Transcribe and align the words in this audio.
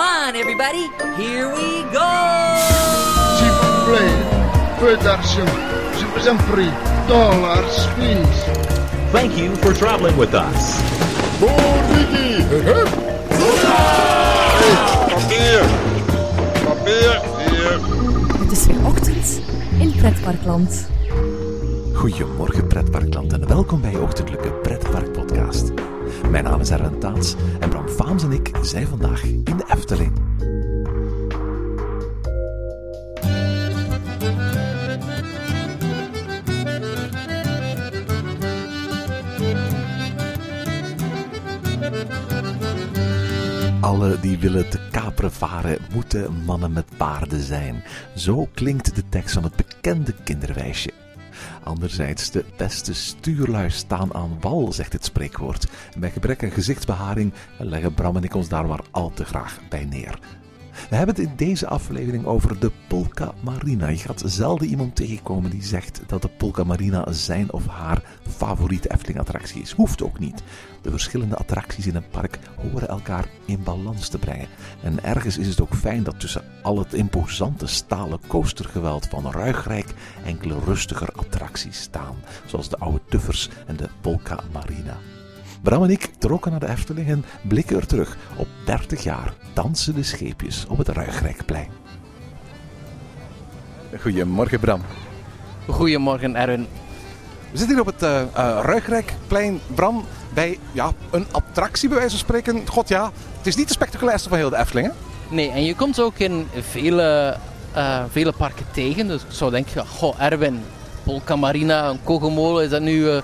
Come 0.00 0.08
on, 0.08 0.34
everybody. 0.34 0.88
Here 1.18 1.46
we 1.54 1.84
go. 1.92 2.10
S'il 3.36 3.52
vous 3.60 3.76
plaît, 3.86 4.16
peu 4.80 4.96
d'argent. 5.04 5.52
Je 5.98 6.06
vous 6.06 6.26
en 6.26 6.36
prie. 6.50 6.72
Dollars, 7.06 7.86
please. 7.96 8.44
Thank 9.12 9.36
you 9.36 9.54
for 9.56 9.74
traveling 9.74 10.16
with 10.16 10.32
us. 10.32 10.80
Ricky. 11.92 12.42
Papier! 15.10 15.60
Papier! 16.64 17.20
Hier! 17.38 17.80
Het 18.38 18.52
is 18.52 18.66
weer 18.66 18.86
ochtend 18.86 19.40
in 19.78 19.92
Pretparkland. 19.96 20.88
Goedemorgen 21.94 22.66
pretparkland 22.66 23.32
en 23.32 23.48
welkom 23.48 23.80
bij 23.80 23.90
je 23.90 24.00
ochtendelijke 24.00 24.50
pretparkpodcast. 24.50 25.72
Mijn 26.30 26.44
naam 26.44 26.60
is 26.60 26.70
Erwin 26.70 26.98
Taats 26.98 27.34
en 27.60 27.68
Bram 27.68 27.88
Faams 27.88 28.22
en 28.22 28.32
ik 28.32 28.50
zijn 28.62 28.86
vandaag 28.86 29.22
in 29.24 29.56
de 29.56 29.64
Efteling. 29.80 30.12
Alle 43.80 44.20
die 44.20 44.38
willen 44.38 44.70
te 44.70 44.78
kaperen 44.90 45.32
varen, 45.32 45.78
moeten 45.92 46.32
mannen 46.44 46.72
met 46.72 46.86
paarden 46.96 47.40
zijn. 47.40 47.82
Zo 48.16 48.48
klinkt 48.54 48.94
de 48.94 49.02
tekst 49.08 49.34
van 49.34 49.42
het 49.42 49.56
bekende 49.56 50.14
kinderwijsje. 50.24 50.90
Anderzijds, 51.64 52.30
de 52.30 52.44
beste 52.56 52.94
stuurlui 52.94 53.70
staan 53.70 54.14
aan 54.14 54.36
wal, 54.40 54.72
zegt 54.72 54.92
het 54.92 55.04
spreekwoord. 55.04 55.66
En 55.94 56.00
bij 56.00 56.10
gebrek 56.10 56.44
aan 56.44 56.50
gezichtsbeharing 56.50 57.32
leggen 57.58 57.94
Bram 57.94 58.16
en 58.16 58.24
ik 58.24 58.34
ons 58.34 58.48
daar 58.48 58.66
maar 58.66 58.84
al 58.90 59.10
te 59.14 59.24
graag 59.24 59.60
bij 59.68 59.84
neer. 59.84 60.18
We 60.88 60.96
hebben 60.96 61.14
het 61.14 61.24
in 61.24 61.32
deze 61.36 61.66
aflevering 61.66 62.24
over 62.24 62.60
de 62.60 62.70
Polka 62.88 63.32
Marina. 63.40 63.88
Je 63.88 63.96
gaat 63.96 64.22
zelden 64.26 64.68
iemand 64.68 64.96
tegenkomen 64.96 65.50
die 65.50 65.62
zegt 65.62 66.00
dat 66.06 66.22
de 66.22 66.28
Polka 66.28 66.64
Marina 66.64 67.12
zijn 67.12 67.52
of 67.52 67.66
haar 67.66 68.02
favoriete 68.28 68.92
Efteling-attractie 68.92 69.62
is. 69.62 69.72
Hoeft 69.72 70.02
ook 70.02 70.18
niet. 70.18 70.42
De 70.82 70.90
verschillende 70.90 71.36
attracties 71.36 71.86
in 71.86 71.94
een 71.94 72.08
park 72.10 72.38
horen 72.56 72.88
elkaar 72.88 73.28
in 73.44 73.62
balans 73.62 74.08
te 74.08 74.18
brengen. 74.18 74.48
En 74.82 75.04
ergens 75.04 75.38
is 75.38 75.46
het 75.46 75.60
ook 75.60 75.74
fijn 75.74 76.02
dat 76.02 76.20
tussen 76.20 76.44
al 76.62 76.78
het 76.78 76.94
imposante 76.94 77.66
stalen 77.66 78.20
coastergeweld 78.26 79.06
van 79.06 79.30
Ruigrijk 79.30 79.94
enkele 80.24 80.58
rustiger 80.64 81.08
attracties 81.16 81.80
staan, 81.80 82.16
zoals 82.46 82.68
de 82.68 82.78
oude 82.78 83.00
Tuffers 83.08 83.48
en 83.66 83.76
de 83.76 83.88
Polka 84.00 84.40
Marina. 84.52 84.96
Bram 85.62 85.82
en 85.82 85.90
ik 85.90 86.10
trokken 86.18 86.50
naar 86.50 86.60
de 86.60 86.68
Efteling 86.68 87.08
en 87.08 87.24
blikken 87.42 87.76
er 87.76 87.86
terug 87.86 88.16
op 88.36 88.46
30 88.64 89.02
jaar 89.02 89.34
dansen 89.52 89.94
de 89.94 90.02
scheepjes 90.02 90.66
op 90.68 90.78
het 90.78 90.88
Ruigrijkplein. 90.88 91.68
Goedemorgen 94.00 94.60
Bram. 94.60 94.80
Goedemorgen, 95.66 96.36
Erwin. 96.36 96.66
We 97.50 97.58
zitten 97.58 97.76
hier 97.76 97.80
op 97.80 97.86
het 97.86 98.02
eh 98.02 98.20
eh, 98.20 98.58
Ruigrijkplein, 98.62 99.60
Bram, 99.74 100.04
bij 100.34 100.58
ja, 100.72 100.92
een 101.10 101.26
attractie 101.30 101.88
bij 101.88 101.98
wijze 101.98 102.16
van 102.16 102.26
spreken. 102.26 102.68
God 102.68 102.88
ja, 102.88 103.10
het 103.36 103.46
is 103.46 103.56
niet 103.56 103.68
de 103.68 103.74
spectaculairste 103.74 104.28
van 104.28 104.38
heel 104.38 104.50
de 104.50 104.56
Efteling, 104.56 104.86
hè? 104.86 104.92
Nee, 105.34 105.50
en 105.50 105.64
je 105.64 105.74
komt 105.74 106.00
ook 106.00 106.18
in 106.18 106.46
vele, 106.60 107.36
eh, 107.72 108.02
vele 108.10 108.32
parken 108.32 108.66
tegen. 108.72 109.08
Dus 109.08 109.22
ik 109.22 109.28
zou 109.30 109.50
denken, 109.50 109.86
goh, 109.86 110.14
Erwin, 110.18 110.60
Polka 111.02 111.36
Marina, 111.36 111.88
een 111.88 112.02
kogelmolen, 112.04 112.64
is 112.64 112.70
dat 112.70 112.82
nu 112.82 113.10
eh, 113.10 113.22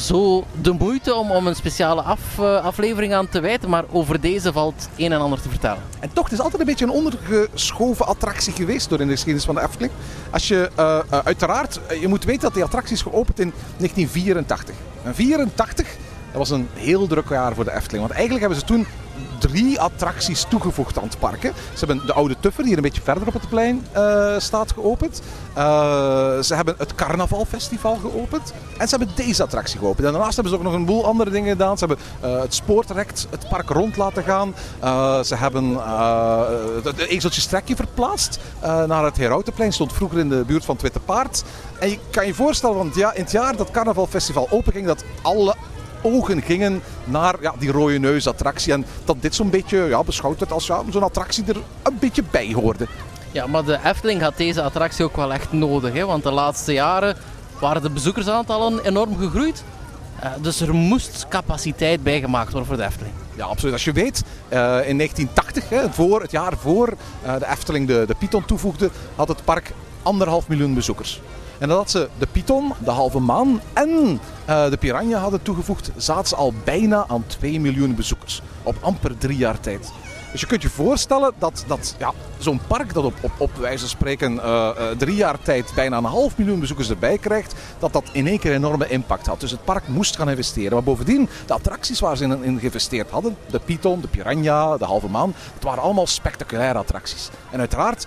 zo 0.00 0.44
de 0.60 0.72
moeite 0.72 1.14
om, 1.14 1.30
om 1.30 1.46
een 1.46 1.54
speciale 1.54 2.02
af, 2.02 2.20
eh, 2.38 2.64
aflevering 2.64 3.14
aan 3.14 3.28
te 3.28 3.40
wijten? 3.40 3.70
Maar 3.70 3.84
over 3.90 4.20
deze 4.20 4.52
valt 4.52 4.88
een 4.96 5.12
en 5.12 5.20
ander 5.20 5.40
te 5.40 5.48
vertellen. 5.48 5.82
En 6.00 6.12
toch, 6.12 6.24
het 6.24 6.32
is 6.32 6.40
altijd 6.40 6.60
een 6.60 6.66
beetje 6.66 6.84
een 6.84 6.90
ondergeschoven 6.90 8.06
attractie 8.06 8.52
geweest 8.52 8.88
door 8.88 9.00
in 9.00 9.06
de 9.06 9.12
geschiedenis 9.12 9.44
van 9.44 9.54
de 9.54 9.62
Efteling. 9.62 9.92
Als 10.30 10.48
je, 10.48 10.70
eh, 10.74 10.98
eh, 11.10 11.18
uiteraard, 11.24 11.80
je 12.00 12.08
moet 12.08 12.24
weten 12.24 12.42
dat 12.42 12.54
die 12.54 12.64
attractie 12.64 12.94
is 12.94 13.02
geopend 13.02 13.40
in 13.40 13.52
1984. 13.76 14.74
En 15.02 15.14
84, 15.14 15.86
dat 16.30 16.48
was 16.48 16.50
een 16.50 16.68
heel 16.74 17.06
druk 17.06 17.28
jaar 17.28 17.54
voor 17.54 17.64
de 17.64 17.74
Efteling. 17.74 18.00
Want 18.00 18.10
eigenlijk 18.10 18.40
hebben 18.40 18.58
ze 18.58 18.64
toen 18.64 18.86
drie 19.38 19.80
attracties 19.80 20.46
toegevoegd 20.48 20.98
aan 20.98 21.04
het 21.04 21.18
park. 21.18 21.42
hè. 21.42 21.50
Ze 21.72 21.84
hebben 21.84 22.06
de 22.06 22.12
oude 22.12 22.36
Tuffer, 22.40 22.62
die 22.62 22.68
hier 22.68 22.76
een 22.76 22.88
beetje 22.88 23.02
verder 23.02 23.26
op 23.26 23.32
het 23.32 23.48
plein 23.48 23.86
eh, 23.92 24.34
staat, 24.38 24.72
geopend. 24.72 25.22
Eh, 25.54 25.64
ze 26.40 26.54
hebben 26.54 26.74
het 26.78 26.94
Carnavalfestival 26.94 27.96
geopend. 27.96 28.52
En 28.78 28.88
ze 28.88 28.96
hebben 28.96 29.16
deze 29.16 29.42
attractie 29.42 29.78
geopend. 29.78 30.06
En 30.06 30.12
daarnaast 30.12 30.34
hebben 30.34 30.52
ze 30.52 30.58
ook 30.58 30.64
nog 30.64 30.74
een 30.74 30.84
boel 30.84 31.04
andere 31.04 31.30
dingen 31.30 31.50
gedaan. 31.50 31.78
Ze 31.78 31.86
hebben 31.86 32.04
eh, 32.20 32.40
het 32.40 32.54
spoortrekt, 32.54 33.26
het 33.30 33.48
park 33.48 33.68
rond 33.68 33.96
laten 33.96 34.22
gaan. 34.22 34.54
Ze 35.24 35.34
hebben 35.34 35.78
het 36.84 36.98
ezeltje 36.98 37.40
strekje 37.40 37.76
verplaatst 37.76 38.38
naar 38.60 39.04
het 39.04 39.16
Herautenplein. 39.16 39.72
Stond 39.72 39.92
vroeger 39.92 40.18
in 40.18 40.28
de 40.28 40.44
buurt 40.46 40.64
van 40.64 40.74
het 40.74 40.82
Witte 40.82 41.00
Paard. 41.00 41.44
En 41.78 41.90
je 41.90 41.98
kan 42.10 42.26
je 42.26 42.34
voorstellen, 42.34 42.76
want 42.76 42.94
ja, 42.94 43.12
in 43.12 43.22
het 43.22 43.32
jaar 43.32 43.56
dat 43.56 43.70
Carnavalfestival 43.70 44.46
openging, 44.50 44.86
dat 44.86 45.04
alle 45.22 45.54
ogen 46.06 46.42
gingen 46.42 46.82
naar 47.04 47.34
ja, 47.40 47.54
die 47.58 47.70
rode 47.70 47.98
neus 47.98 48.26
attractie. 48.26 48.72
En 48.72 48.86
dat 49.04 49.16
dit 49.20 49.34
zo'n 49.34 49.50
beetje 49.50 49.78
ja, 49.78 50.04
beschouwd 50.04 50.38
werd 50.38 50.52
als 50.52 50.66
ja, 50.66 50.82
zo'n 50.90 51.02
attractie 51.02 51.44
er 51.46 51.56
een 51.82 51.98
beetje 51.98 52.22
bij 52.30 52.52
hoorde. 52.52 52.86
Ja, 53.32 53.46
maar 53.46 53.64
de 53.64 53.78
Efteling 53.84 54.20
had 54.20 54.36
deze 54.36 54.62
attractie 54.62 55.04
ook 55.04 55.16
wel 55.16 55.32
echt 55.32 55.52
nodig. 55.52 55.92
Hè? 55.92 56.06
Want 56.06 56.22
de 56.22 56.30
laatste 56.30 56.72
jaren 56.72 57.16
waren 57.60 57.82
de 57.82 57.90
bezoekersaantallen 57.90 58.84
enorm 58.84 59.16
gegroeid. 59.18 59.64
Eh, 60.20 60.30
dus 60.40 60.60
er 60.60 60.74
moest 60.74 61.26
capaciteit 61.28 62.02
bijgemaakt 62.02 62.50
worden 62.50 62.68
voor 62.68 62.76
de 62.76 62.84
Efteling. 62.84 63.14
Ja, 63.34 63.44
absoluut. 63.44 63.72
Als 63.72 63.84
je 63.84 63.92
weet, 63.92 64.22
eh, 64.48 64.88
in 64.88 64.96
1980, 64.96 65.68
hè, 65.68 65.92
voor, 65.92 66.20
het 66.20 66.30
jaar 66.30 66.52
voor 66.56 66.92
eh, 67.22 67.38
de 67.38 67.46
Efteling 67.46 67.86
de, 67.86 68.04
de 68.06 68.14
Python 68.14 68.44
toevoegde, 68.44 68.90
had 69.14 69.28
het 69.28 69.44
park 69.44 69.72
anderhalf 70.02 70.48
miljoen 70.48 70.74
bezoekers. 70.74 71.20
En 71.58 71.68
nadat 71.68 71.90
ze 71.90 72.08
de 72.18 72.26
Python, 72.26 72.72
de 72.84 72.90
halve 72.90 73.18
maan 73.18 73.60
en 73.72 74.20
eh, 74.44 74.70
de 74.70 74.76
Piranha 74.76 75.18
hadden 75.18 75.42
toegevoegd, 75.42 75.90
zaten 75.96 76.28
ze 76.28 76.36
al 76.36 76.52
bijna 76.64 77.04
aan 77.08 77.24
2 77.26 77.60
miljoen 77.60 77.94
bezoekers. 77.94 78.42
Op 78.62 78.76
amper 78.80 79.18
drie 79.18 79.36
jaar 79.36 79.60
tijd. 79.60 79.92
Dus 80.36 80.44
je 80.44 80.46
kunt 80.46 80.62
je 80.62 80.70
voorstellen 80.70 81.32
dat, 81.38 81.64
dat 81.66 81.94
ja, 81.98 82.12
zo'n 82.38 82.60
park 82.66 82.94
dat 82.94 83.04
op, 83.04 83.14
op, 83.20 83.30
op 83.38 83.50
wijze 83.56 83.78
van 83.78 83.88
spreken 83.88 84.42
eh, 84.42 84.68
eh, 84.68 84.98
drie 84.98 85.14
jaar 85.14 85.38
tijd 85.42 85.72
bijna 85.74 85.96
een 85.96 86.04
half 86.04 86.36
miljoen 86.36 86.60
bezoekers 86.60 86.90
erbij 86.90 87.18
krijgt, 87.18 87.54
dat 87.78 87.92
dat 87.92 88.04
in 88.12 88.26
één 88.26 88.38
keer 88.38 88.50
een 88.50 88.56
enorme 88.56 88.88
impact 88.88 89.26
had. 89.26 89.40
Dus 89.40 89.50
het 89.50 89.64
park 89.64 89.88
moest 89.88 90.16
gaan 90.16 90.30
investeren. 90.30 90.72
Maar 90.72 90.82
bovendien, 90.82 91.28
de 91.46 91.52
attracties 91.54 92.00
waar 92.00 92.16
ze 92.16 92.24
in, 92.24 92.42
in 92.42 92.58
geïnvesteerd 92.58 93.10
hadden, 93.10 93.36
de 93.50 93.58
Python, 93.58 94.00
de 94.00 94.08
Piranha, 94.08 94.76
de 94.76 94.84
halve 94.84 95.08
maan, 95.08 95.34
het 95.54 95.62
waren 95.62 95.82
allemaal 95.82 96.06
spectaculaire 96.06 96.78
attracties. 96.78 97.30
En 97.50 97.58
uiteraard, 97.58 98.06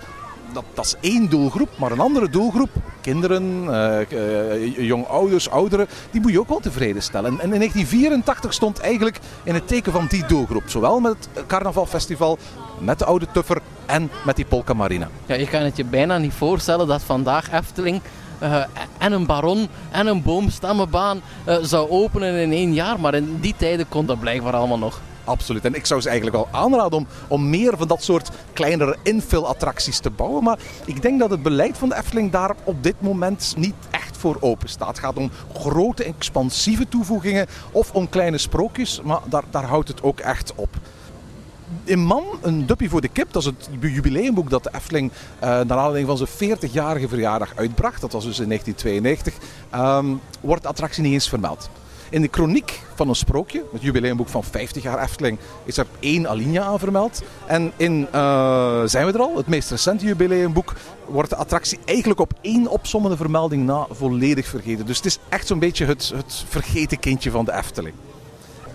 dat, 0.52 0.64
dat 0.74 0.84
is 0.84 0.96
één 1.00 1.28
doelgroep, 1.28 1.68
maar 1.78 1.92
een 1.92 2.00
andere 2.00 2.28
doelgroep, 2.28 2.70
kinderen, 3.00 3.64
eh, 4.08 4.76
jong 4.86 5.06
ouders, 5.06 5.50
ouderen, 5.50 5.88
die 6.10 6.20
moet 6.20 6.32
je 6.32 6.40
ook 6.40 6.48
wel 6.48 6.60
tevreden 6.60 7.02
stellen. 7.02 7.30
En 7.40 7.52
in 7.52 7.58
1984 7.58 8.52
stond 8.52 8.80
eigenlijk 8.80 9.18
in 9.42 9.54
het 9.54 9.68
teken 9.68 9.92
van 9.92 10.06
die 10.08 10.26
doelgroep. 10.26 10.62
Zowel 10.66 11.00
met 11.00 11.28
het 11.34 11.46
carnavalfestival, 11.46 12.38
met 12.78 12.98
de 12.98 13.04
oude 13.04 13.26
Tuffer 13.32 13.60
en 13.86 14.10
met 14.24 14.36
die 14.36 14.44
Polka 14.44 14.74
Marina. 14.74 15.08
Ja, 15.26 15.34
je 15.34 15.46
kan 15.48 15.62
het 15.62 15.76
je 15.76 15.84
bijna 15.84 16.18
niet 16.18 16.32
voorstellen 16.32 16.86
dat 16.86 17.02
vandaag 17.02 17.52
Efteling 17.52 18.00
en 18.98 19.12
een 19.12 19.26
baron 19.26 19.68
en 19.90 20.06
een 20.06 20.22
boomstammenbaan 20.22 21.20
zou 21.62 21.90
openen 21.90 22.34
in 22.34 22.52
één 22.52 22.74
jaar. 22.74 23.00
Maar 23.00 23.14
in 23.14 23.38
die 23.40 23.54
tijden 23.56 23.88
kon 23.88 24.06
dat 24.06 24.20
blijkbaar 24.20 24.54
allemaal 24.54 24.78
nog. 24.78 25.00
Absoluut. 25.24 25.64
En 25.64 25.74
ik 25.74 25.86
zou 25.86 26.00
ze 26.00 26.08
eigenlijk 26.08 26.36
wel 26.36 26.60
aanraden 26.60 26.98
om, 26.98 27.06
om 27.28 27.50
meer 27.50 27.76
van 27.76 27.88
dat 27.88 28.02
soort 28.02 28.30
kleinere 28.52 28.96
infill-attracties 29.02 29.98
te 29.98 30.10
bouwen. 30.10 30.44
Maar 30.44 30.58
ik 30.84 31.02
denk 31.02 31.18
dat 31.18 31.30
het 31.30 31.42
beleid 31.42 31.78
van 31.78 31.88
de 31.88 31.96
Efteling 31.96 32.30
daar 32.30 32.54
op 32.64 32.82
dit 32.82 33.00
moment 33.00 33.54
niet 33.56 33.74
echt 33.90 34.16
voor 34.16 34.36
open 34.40 34.68
staat. 34.68 34.88
Het 34.88 34.98
gaat 34.98 35.16
om 35.16 35.30
grote, 35.54 36.04
expansieve 36.04 36.88
toevoegingen 36.88 37.46
of 37.70 37.92
om 37.92 38.08
kleine 38.08 38.38
sprookjes. 38.38 39.00
Maar 39.02 39.20
daar, 39.24 39.44
daar 39.50 39.64
houdt 39.64 39.88
het 39.88 40.02
ook 40.02 40.20
echt 40.20 40.52
op. 40.54 40.68
In 41.84 41.98
Man, 41.98 42.24
een 42.42 42.66
duppie 42.66 42.90
voor 42.90 43.00
de 43.00 43.08
kip, 43.08 43.32
dat 43.32 43.42
is 43.42 43.48
het 43.48 43.68
jubileumboek 43.80 44.50
dat 44.50 44.64
de 44.64 44.70
Efteling 44.74 45.12
eh, 45.38 45.48
naar 45.48 45.78
aanleiding 45.78 46.06
van 46.06 46.26
zijn 46.26 46.58
40-jarige 46.58 47.08
verjaardag 47.08 47.52
uitbracht. 47.56 48.00
Dat 48.00 48.12
was 48.12 48.24
dus 48.24 48.38
in 48.38 48.48
1992. 48.48 49.34
ehm, 49.70 50.06
wordt 50.40 50.62
de 50.62 50.68
attractie 50.68 51.02
niet 51.02 51.12
eens 51.12 51.28
vermeld. 51.28 51.70
In 52.10 52.22
de 52.22 52.28
chroniek 52.30 52.80
van 52.94 53.08
een 53.08 53.14
sprookje, 53.14 53.64
het 53.72 53.82
jubileumboek 53.82 54.28
van 54.28 54.44
50 54.44 54.82
jaar 54.82 55.02
Efteling, 55.02 55.38
is 55.64 55.76
er 55.76 55.86
één 56.00 56.28
alinea 56.28 56.62
aan 56.62 56.78
vermeld. 56.78 57.22
En 57.46 57.72
in 57.76 58.08
eh, 58.12 58.82
Zijn 58.84 59.06
we 59.06 59.12
er 59.12 59.20
al, 59.20 59.36
het 59.36 59.46
meest 59.46 59.70
recente 59.70 60.04
jubileumboek, 60.04 60.74
wordt 61.06 61.30
de 61.30 61.36
attractie 61.36 61.78
eigenlijk 61.84 62.20
op 62.20 62.32
één 62.40 62.66
opsommende 62.66 63.16
vermelding 63.16 63.66
na 63.66 63.86
volledig 63.90 64.46
vergeten. 64.46 64.86
Dus 64.86 64.96
het 64.96 65.06
is 65.06 65.18
echt 65.28 65.46
zo'n 65.46 65.58
beetje 65.58 65.86
het, 65.86 66.12
het 66.14 66.44
vergeten 66.48 66.98
kindje 66.98 67.30
van 67.30 67.44
de 67.44 67.52
Efteling. 67.52 67.94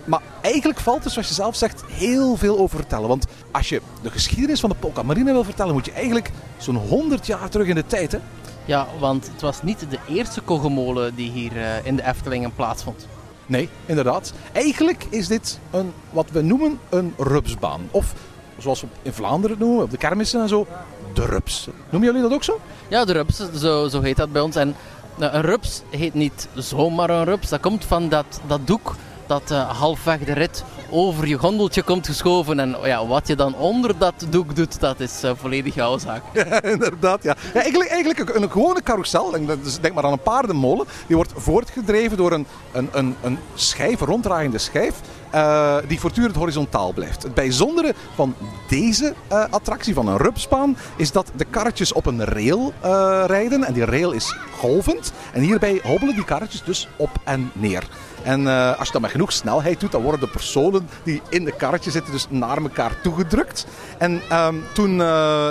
Maar 0.04 0.22
eigenlijk 0.40 0.80
valt 0.80 1.04
er, 1.04 1.10
zoals 1.10 1.28
je 1.28 1.34
zelf 1.34 1.56
zegt, 1.56 1.82
heel 1.90 2.36
veel 2.36 2.58
over 2.58 2.76
vertellen. 2.76 3.08
Want 3.08 3.26
als 3.50 3.68
je 3.68 3.80
de 4.02 4.10
geschiedenis 4.10 4.60
van 4.60 4.70
de 4.70 4.76
Polka 4.76 5.02
Marina 5.02 5.32
wil 5.32 5.44
vertellen, 5.44 5.74
moet 5.74 5.86
je 5.86 5.92
eigenlijk 5.92 6.30
zo'n 6.56 6.76
100 6.76 7.26
jaar 7.26 7.48
terug 7.48 7.66
in 7.66 7.74
de 7.74 7.86
tijd. 7.86 8.12
Hè? 8.12 8.18
Ja, 8.64 8.86
want 8.98 9.30
het 9.32 9.40
was 9.40 9.62
niet 9.62 9.86
de 9.90 9.98
eerste 10.08 10.40
kogelmolen 10.40 11.14
die 11.14 11.30
hier 11.30 11.56
eh, 11.56 11.86
in 11.86 11.96
de 11.96 12.06
Eftelingen 12.06 12.54
plaatsvond. 12.54 13.06
Nee, 13.46 13.68
inderdaad. 13.86 14.32
Eigenlijk 14.52 15.06
is 15.10 15.28
dit 15.28 15.58
een, 15.70 15.92
wat 16.10 16.30
we 16.30 16.42
noemen 16.42 16.78
een 16.88 17.14
rupsbaan. 17.18 17.88
Of 17.90 18.14
zoals 18.58 18.80
we 18.80 18.86
in 19.02 19.12
Vlaanderen 19.12 19.58
noemen, 19.58 19.82
op 19.82 19.90
de 19.90 19.96
kermissen 19.96 20.40
en 20.40 20.48
zo, 20.48 20.66
de 21.14 21.24
rups. 21.24 21.68
Noemen 21.90 22.08
jullie 22.08 22.22
dat 22.22 22.32
ook 22.32 22.44
zo? 22.44 22.60
Ja, 22.88 23.04
de 23.04 23.12
rups, 23.12 23.42
zo, 23.56 23.88
zo 23.88 24.00
heet 24.00 24.16
dat 24.16 24.32
bij 24.32 24.42
ons. 24.42 24.56
En 24.56 24.76
nou, 25.14 25.32
een 25.34 25.42
rups 25.42 25.82
heet 25.90 26.14
niet 26.14 26.48
zomaar 26.54 27.10
een 27.10 27.24
rups. 27.24 27.48
Dat 27.48 27.60
komt 27.60 27.84
van 27.84 28.08
dat, 28.08 28.40
dat 28.46 28.66
doek 28.66 28.94
dat 29.26 29.50
uh, 29.50 29.78
halfweg 29.78 30.18
de 30.18 30.32
rit 30.32 30.64
over 30.90 31.26
je 31.26 31.38
gondeltje 31.38 31.82
komt 31.82 32.06
geschoven. 32.06 32.60
En 32.60 32.76
ja, 32.84 33.06
wat 33.06 33.26
je 33.26 33.36
dan 33.36 33.54
onder 33.54 33.98
dat 33.98 34.26
doek 34.28 34.56
doet, 34.56 34.80
dat 34.80 35.00
is 35.00 35.24
uh, 35.24 35.30
volledig 35.34 35.74
jouw 35.74 35.98
zaak. 35.98 36.22
Ja, 36.36 36.62
inderdaad. 36.62 37.22
Ja. 37.22 37.36
ja 37.54 37.60
eigenlijk, 37.60 37.90
eigenlijk 37.90 38.34
een, 38.34 38.50
gewone 38.50 38.82
carousel, 38.82 39.30
denk, 39.30 39.48
denk 39.80 39.94
maar 39.94 40.04
aan 40.04 40.12
een 40.12 40.18
paardenmolen, 40.18 40.86
die 41.06 41.16
wordt 41.16 41.32
voortgedreven 41.36 42.16
door 42.16 42.32
een, 42.32 42.46
een, 42.72 42.88
een, 42.92 43.16
een 43.22 43.38
schijf, 43.54 44.00
een 44.00 44.06
ronddraaiende 44.06 44.58
schijf. 44.58 44.94
Uh, 45.34 45.76
die 45.88 46.00
voortdurend 46.00 46.36
horizontaal 46.36 46.92
blijft. 46.92 47.22
Het 47.22 47.34
bijzondere 47.34 47.94
van 48.14 48.34
deze 48.68 49.14
uh, 49.32 49.44
attractie, 49.50 49.94
van 49.94 50.08
een 50.08 50.16
rupsbaan, 50.16 50.76
is 50.96 51.12
dat 51.12 51.30
de 51.36 51.44
karretjes 51.44 51.92
op 51.92 52.06
een 52.06 52.24
rail 52.24 52.72
uh, 52.84 53.24
rijden. 53.26 53.64
En 53.64 53.72
die 53.72 53.84
rail 53.84 54.12
is 54.12 54.36
golvend. 54.58 55.12
En 55.32 55.40
hierbij 55.40 55.80
hobbelen 55.82 56.14
die 56.14 56.24
karretjes 56.24 56.62
dus 56.62 56.88
op 56.96 57.10
en 57.24 57.50
neer. 57.52 57.82
En 58.22 58.46
als 58.76 58.86
je 58.86 58.92
dat 58.92 59.02
met 59.02 59.10
genoeg 59.10 59.32
snelheid 59.32 59.80
doet, 59.80 59.92
dan 59.92 60.02
worden 60.02 60.20
de 60.20 60.28
personen 60.28 60.88
die 61.02 61.22
in 61.28 61.44
de 61.44 61.52
karretje 61.52 61.90
zitten 61.90 62.12
dus 62.12 62.26
naar 62.28 62.56
elkaar 62.56 63.00
toegedrukt. 63.02 63.66
En 63.98 64.22
um, 64.32 64.64
toen 64.72 64.90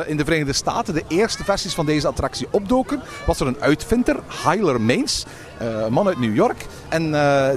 in 0.07 0.17
de 0.17 0.23
Verenigde 0.23 0.53
Staten 0.53 0.93
de 0.93 1.03
eerste 1.07 1.43
versies 1.43 1.73
van 1.73 1.85
deze 1.85 2.07
attractie 2.07 2.47
opdoken, 2.51 3.01
was 3.25 3.39
er 3.39 3.47
een 3.47 3.59
uitvinder, 3.59 4.19
Hyler 4.43 4.81
Mains, 4.81 5.25
een 5.57 5.93
man 5.93 6.07
uit 6.07 6.19
New 6.19 6.35
York. 6.35 6.65
En 6.89 7.11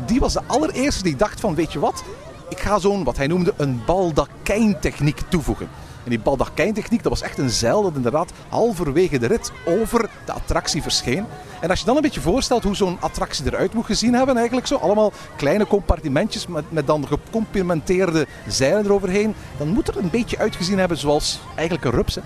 die 0.07 0.21
was 0.21 0.33
de 0.33 0.43
allereerste 0.47 1.03
die 1.03 1.17
dacht 1.17 1.41
van, 1.41 1.55
weet 1.55 1.73
je 1.73 1.79
wat, 1.79 2.05
ik 2.49 2.59
ga 2.59 2.79
zo'n, 2.79 3.05
wat 3.05 3.17
hij 3.17 3.27
noemde, 3.27 3.55
een 3.57 3.83
baldakijntechniek 3.87 5.21
toevoegen. 5.29 5.69
En 6.05 6.15
die 6.15 6.23
baldakijntechniek, 6.23 7.03
dat 7.03 7.13
was 7.13 7.23
echt 7.23 7.39
een 7.39 7.51
zeil 7.51 7.83
dat 7.83 7.95
inderdaad 7.95 8.33
halverwege 8.49 9.19
de 9.19 9.27
rit 9.27 9.53
over 9.67 10.11
de 10.25 10.33
attractie 10.33 10.83
verscheen. 10.83 11.27
En 11.61 11.71
als 11.71 11.81
je 11.81 11.85
dan 11.85 11.97
een 11.97 12.03
beetje 12.03 12.21
voorstelt 12.21 12.63
hoe 12.63 12.77
zo'n 12.77 12.97
attractie 13.01 13.47
eruit 13.47 13.75
moet 13.75 13.87
gezien 13.87 14.15
hebben, 14.15 14.37
eigenlijk 14.37 14.67
zo, 14.67 14.77
allemaal 14.77 15.13
kleine 15.37 15.67
compartimentjes 15.67 16.47
met, 16.47 16.65
met 16.69 16.87
dan 16.87 17.07
gecomplimenteerde 17.07 18.27
zeilen 18.47 18.85
eroverheen, 18.85 19.35
dan 19.59 19.69
moet 19.69 19.89
er 19.89 19.99
een 19.99 20.11
beetje 20.11 20.39
uitgezien 20.39 20.79
hebben 20.79 20.99
zoals 20.99 21.41
eigenlijk 21.55 21.85
een 21.85 21.93
rups. 21.93 22.19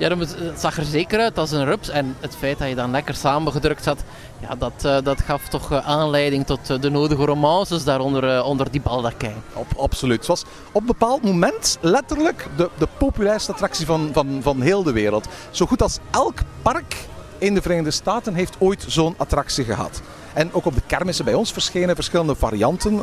Ja, 0.00 0.16
het 0.18 0.60
zag 0.60 0.76
er 0.76 0.84
zeker 0.84 1.20
uit 1.20 1.38
als 1.38 1.50
een 1.50 1.64
rups. 1.64 1.88
En 1.88 2.16
het 2.20 2.36
feit 2.36 2.58
dat 2.58 2.68
je 2.68 2.74
dan 2.74 2.90
lekker 2.90 3.14
samengedrukt 3.14 3.82
zat, 3.82 4.04
ja, 4.38 4.54
dat, 4.54 4.72
uh, 4.84 4.96
dat 5.02 5.20
gaf 5.20 5.48
toch 5.48 5.72
uh, 5.72 5.88
aanleiding 5.88 6.46
tot 6.46 6.70
uh, 6.70 6.80
de 6.80 6.90
nodige 6.90 7.24
romances 7.24 7.84
daaronder 7.84 8.42
onder 8.42 8.70
die 8.70 8.80
baldakijn. 8.80 9.42
Op, 9.52 9.66
absoluut. 9.76 10.18
Het 10.18 10.26
was 10.26 10.44
op 10.72 10.80
een 10.80 10.86
bepaald 10.86 11.22
moment 11.22 11.78
letterlijk 11.80 12.46
de, 12.56 12.70
de 12.78 12.88
populairste 12.98 13.52
attractie 13.52 13.86
van, 13.86 14.10
van, 14.12 14.38
van 14.42 14.60
heel 14.60 14.82
de 14.82 14.92
wereld. 14.92 15.28
Zo 15.50 15.66
goed 15.66 15.82
als 15.82 15.98
elk 16.10 16.38
park 16.62 16.96
in 17.38 17.54
de 17.54 17.62
Verenigde 17.62 17.90
Staten 17.90 18.34
heeft 18.34 18.56
ooit 18.58 18.84
zo'n 18.88 19.14
attractie 19.16 19.64
gehad. 19.64 20.00
En 20.32 20.52
ook 20.52 20.64
op 20.64 20.74
de 20.74 20.82
kermissen 20.86 21.24
bij 21.24 21.34
ons 21.34 21.52
verschenen 21.52 21.94
verschillende 21.94 22.34
varianten. 22.34 22.96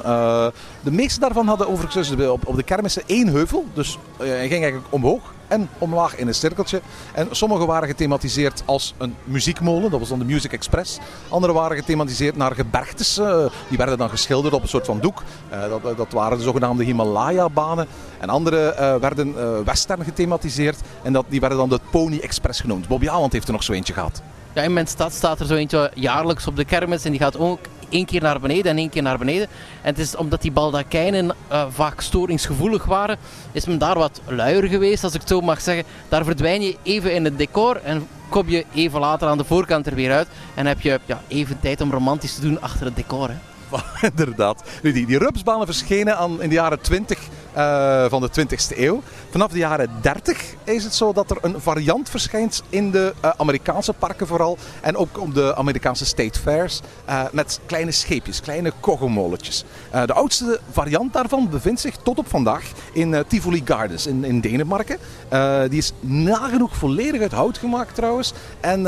De 0.81 0.91
meeste 0.91 1.19
daarvan 1.19 1.47
hadden 1.47 1.69
overigens 1.69 2.11
op, 2.11 2.47
op 2.47 2.55
de 2.55 2.63
kermissen 2.63 3.03
één 3.05 3.27
heuvel. 3.27 3.65
Dus 3.73 3.97
uh, 4.21 4.27
ging 4.27 4.51
eigenlijk 4.51 4.85
omhoog 4.89 5.35
en 5.47 5.69
omlaag 5.77 6.15
in 6.15 6.27
een 6.27 6.33
cirkeltje. 6.33 6.81
En 7.13 7.27
sommige 7.31 7.65
waren 7.65 7.87
gethematiseerd 7.87 8.63
als 8.65 8.93
een 8.97 9.15
muziekmolen, 9.23 9.91
dat 9.91 9.99
was 9.99 10.09
dan 10.09 10.19
de 10.19 10.25
Music 10.25 10.53
Express. 10.53 10.99
Andere 11.29 11.53
waren 11.53 11.77
gethematiseerd 11.77 12.35
naar 12.35 12.55
gebergtes, 12.55 13.17
uh, 13.17 13.45
die 13.67 13.77
werden 13.77 13.97
dan 13.97 14.09
geschilderd 14.09 14.53
op 14.53 14.61
een 14.61 14.67
soort 14.67 14.85
van 14.85 14.99
doek. 14.99 15.23
dat, 15.69 15.97
dat 15.97 16.11
waren 16.11 16.37
de 16.37 16.43
zogenaamde 16.43 16.83
Himalaya-banen. 16.83 17.87
En 18.19 18.29
andere 18.29 18.97
werden 19.01 19.35
western 19.65 20.03
gethematiseerd 20.03 20.77
en 21.03 21.13
dat, 21.13 21.25
die 21.29 21.39
werden 21.39 21.57
dan 21.57 21.69
de 21.69 21.79
Pony 21.91 22.19
Express 22.19 22.59
genoemd. 22.59 22.87
Bobby 22.87 23.09
Aland 23.09 23.33
heeft 23.33 23.47
er 23.47 23.53
nog 23.53 23.63
zo 23.63 23.73
eentje 23.73 23.93
gehad. 23.93 24.21
Ja, 24.53 24.61
in 24.63 24.73
mijn 24.73 24.87
stad 24.87 25.13
staat 25.13 25.39
er 25.39 25.45
zo 25.45 25.55
eentje 25.55 25.91
jaarlijks 25.93 26.47
op 26.47 26.55
de 26.55 26.65
kermis 26.65 27.05
en 27.05 27.11
die 27.11 27.19
gaat 27.19 27.37
ook 27.37 27.59
één 27.89 28.05
keer 28.05 28.21
naar 28.21 28.39
beneden 28.39 28.71
en 28.71 28.77
één 28.77 28.89
keer 28.89 29.01
naar 29.01 29.17
beneden. 29.17 29.47
En 29.81 29.89
het 29.89 29.99
is 29.99 30.15
omdat 30.15 30.41
die 30.41 30.51
baldakijnen 30.51 31.35
uh, 31.51 31.65
vaak 31.69 32.01
storingsgevoelig 32.01 32.85
waren, 32.85 33.17
is 33.51 33.65
men 33.65 33.77
daar 33.77 33.97
wat 33.97 34.21
luier 34.27 34.63
geweest, 34.63 35.03
als 35.03 35.13
ik 35.13 35.19
het 35.19 35.29
zo 35.29 35.41
mag 35.41 35.61
zeggen. 35.61 35.85
Daar 36.09 36.25
verdwijn 36.25 36.61
je 36.61 36.77
even 36.83 37.13
in 37.13 37.25
het 37.25 37.37
decor 37.37 37.75
en 37.83 38.07
kom 38.29 38.49
je 38.49 38.65
even 38.73 38.99
later 38.99 39.27
aan 39.27 39.37
de 39.37 39.43
voorkant 39.43 39.87
er 39.87 39.95
weer 39.95 40.11
uit. 40.11 40.27
En 40.53 40.65
heb 40.65 40.81
je 40.81 40.99
ja, 41.05 41.21
even 41.27 41.59
tijd 41.59 41.81
om 41.81 41.91
romantisch 41.91 42.35
te 42.35 42.41
doen 42.41 42.61
achter 42.61 42.85
het 42.85 42.95
decor. 42.95 43.29
Hè. 43.29 43.35
Inderdaad. 44.09 44.63
Nu, 44.81 44.91
die, 44.91 45.05
die 45.05 45.17
rupsbanen 45.17 45.65
verschenen 45.65 46.17
aan, 46.17 46.41
in 46.41 46.49
de 46.49 46.55
jaren 46.55 46.81
20 46.81 47.19
uh, 47.57 48.05
van 48.09 48.21
de 48.21 48.29
20e 48.29 48.77
eeuw. 48.77 49.01
Vanaf 49.29 49.51
de 49.51 49.57
jaren 49.57 49.89
30 50.01 50.43
is 50.63 50.83
het 50.83 50.93
zo 50.93 51.13
dat 51.13 51.31
er 51.31 51.37
een 51.41 51.61
variant 51.61 52.09
verschijnt 52.09 52.63
in 52.69 52.91
de 52.91 53.13
uh, 53.23 53.31
Amerikaanse 53.37 53.93
parken 53.93 54.27
vooral. 54.27 54.57
En 54.81 54.97
ook 54.97 55.19
op 55.19 55.33
de 55.33 55.55
Amerikaanse 55.55 56.05
state 56.05 56.39
fairs. 56.39 56.81
Uh, 57.09 57.23
met 57.31 57.59
kleine 57.65 57.91
scheepjes, 57.91 58.41
kleine 58.41 58.71
koggemolletjes. 58.79 59.63
de 60.05 60.13
oudste 60.13 60.59
variant 60.71 61.13
daarvan 61.13 61.49
bevindt 61.49 61.81
zich 61.81 61.95
tot 61.95 62.17
op 62.17 62.29
vandaag 62.29 62.71
in 62.93 63.23
Tivoli 63.27 63.61
Gardens 63.65 64.07
in, 64.07 64.23
in 64.23 64.41
Denemarken. 64.41 64.97
die 65.69 65.77
is 65.77 65.91
nagenoeg 65.99 66.75
volledig 66.75 67.21
uit 67.21 67.31
hout 67.31 67.57
gemaakt 67.57 67.95
trouwens. 67.95 68.33
En 68.59 68.79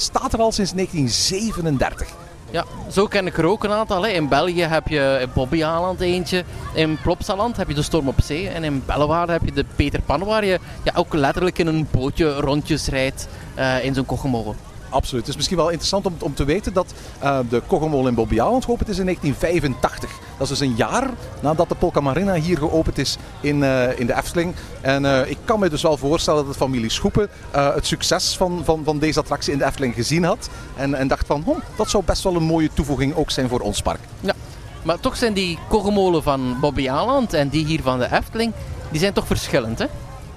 staat 0.00 0.32
er 0.32 0.40
al 0.40 0.52
sinds 0.52 0.72
1937. 0.72 2.23
Ja, 2.54 2.64
zo 2.90 3.06
ken 3.06 3.26
ik 3.26 3.38
er 3.38 3.44
ook 3.44 3.64
een 3.64 3.70
aantal. 3.70 4.02
Hè. 4.02 4.10
In 4.10 4.28
België 4.28 4.62
heb 4.62 4.88
je 4.88 5.18
in 5.20 5.30
Bobbejaanland 5.34 6.00
eentje. 6.00 6.44
In 6.74 6.98
Plopsaland 7.02 7.56
heb 7.56 7.68
je 7.68 7.74
de 7.74 7.82
Storm 7.82 8.08
op 8.08 8.20
Zee. 8.22 8.48
En 8.48 8.64
in 8.64 8.82
Bellewaarde 8.86 9.32
heb 9.32 9.44
je 9.44 9.52
de 9.52 9.64
Peter 9.76 10.00
Pan, 10.02 10.24
waar 10.24 10.44
je 10.44 10.58
ja, 10.82 10.92
ook 10.94 11.14
letterlijk 11.14 11.58
in 11.58 11.66
een 11.66 11.88
bootje 11.90 12.34
rondjes 12.34 12.86
rijdt 12.86 13.28
uh, 13.58 13.84
in 13.84 13.94
zo'n 13.94 14.06
koggemolen. 14.06 14.56
Absoluut. 14.88 15.20
Het 15.20 15.30
is 15.30 15.36
misschien 15.36 15.56
wel 15.56 15.68
interessant 15.68 16.06
om, 16.06 16.14
om 16.20 16.34
te 16.34 16.44
weten 16.44 16.72
dat 16.72 16.94
uh, 17.22 17.38
de 17.48 17.62
Koggemol 17.66 18.08
in 18.08 18.14
Bobbejaanland 18.14 18.64
geopend 18.64 18.88
is 18.88 18.98
in 18.98 19.04
1985. 19.04 20.10
Dat 20.38 20.50
is 20.50 20.58
dus 20.58 20.68
een 20.68 20.74
jaar 20.76 21.10
nadat 21.40 21.68
de 21.68 21.74
Polka 21.74 22.00
Marina 22.00 22.34
hier 22.34 22.58
geopend 22.58 22.98
is 22.98 23.16
in, 23.40 23.56
uh, 23.56 23.98
in 23.98 24.06
de 24.06 24.14
Efteling. 24.14 24.54
En 24.80 25.04
uh, 25.04 25.30
ik 25.30 25.38
kan 25.44 25.60
me 25.60 25.68
dus 25.68 25.82
wel 25.82 25.96
voorstellen 25.96 26.44
dat 26.44 26.52
de 26.52 26.58
familie 26.58 26.90
Schoepen 26.90 27.28
het 27.50 27.86
succes 27.86 28.36
van, 28.36 28.62
van, 28.64 28.84
van 28.84 28.98
deze 28.98 29.20
attractie 29.20 29.52
in 29.52 29.58
de 29.58 29.64
Efteling 29.64 29.94
gezien 29.94 30.24
had. 30.24 30.48
En, 30.76 30.94
en 30.94 31.08
dacht 31.08 31.26
van, 31.26 31.42
hm, 31.44 31.76
dat 31.76 31.90
zou 31.90 32.04
best 32.04 32.22
wel 32.22 32.36
een 32.36 32.42
mooie 32.42 32.70
toevoeging 32.74 33.16
ook 33.16 33.30
zijn 33.30 33.48
voor 33.48 33.60
ons 33.60 33.82
park. 33.82 34.00
Ja, 34.20 34.34
maar 34.82 35.00
toch 35.00 35.16
zijn 35.16 35.32
die 35.32 35.58
Koggemolen 35.68 36.22
van 36.22 36.56
Bobbejaanland 36.60 37.32
en 37.32 37.48
die 37.48 37.66
hier 37.66 37.82
van 37.82 37.98
de 37.98 38.12
Efteling, 38.12 38.52
die 38.90 39.00
zijn 39.00 39.12
toch 39.12 39.26
verschillend 39.26 39.78
hè? 39.78 39.86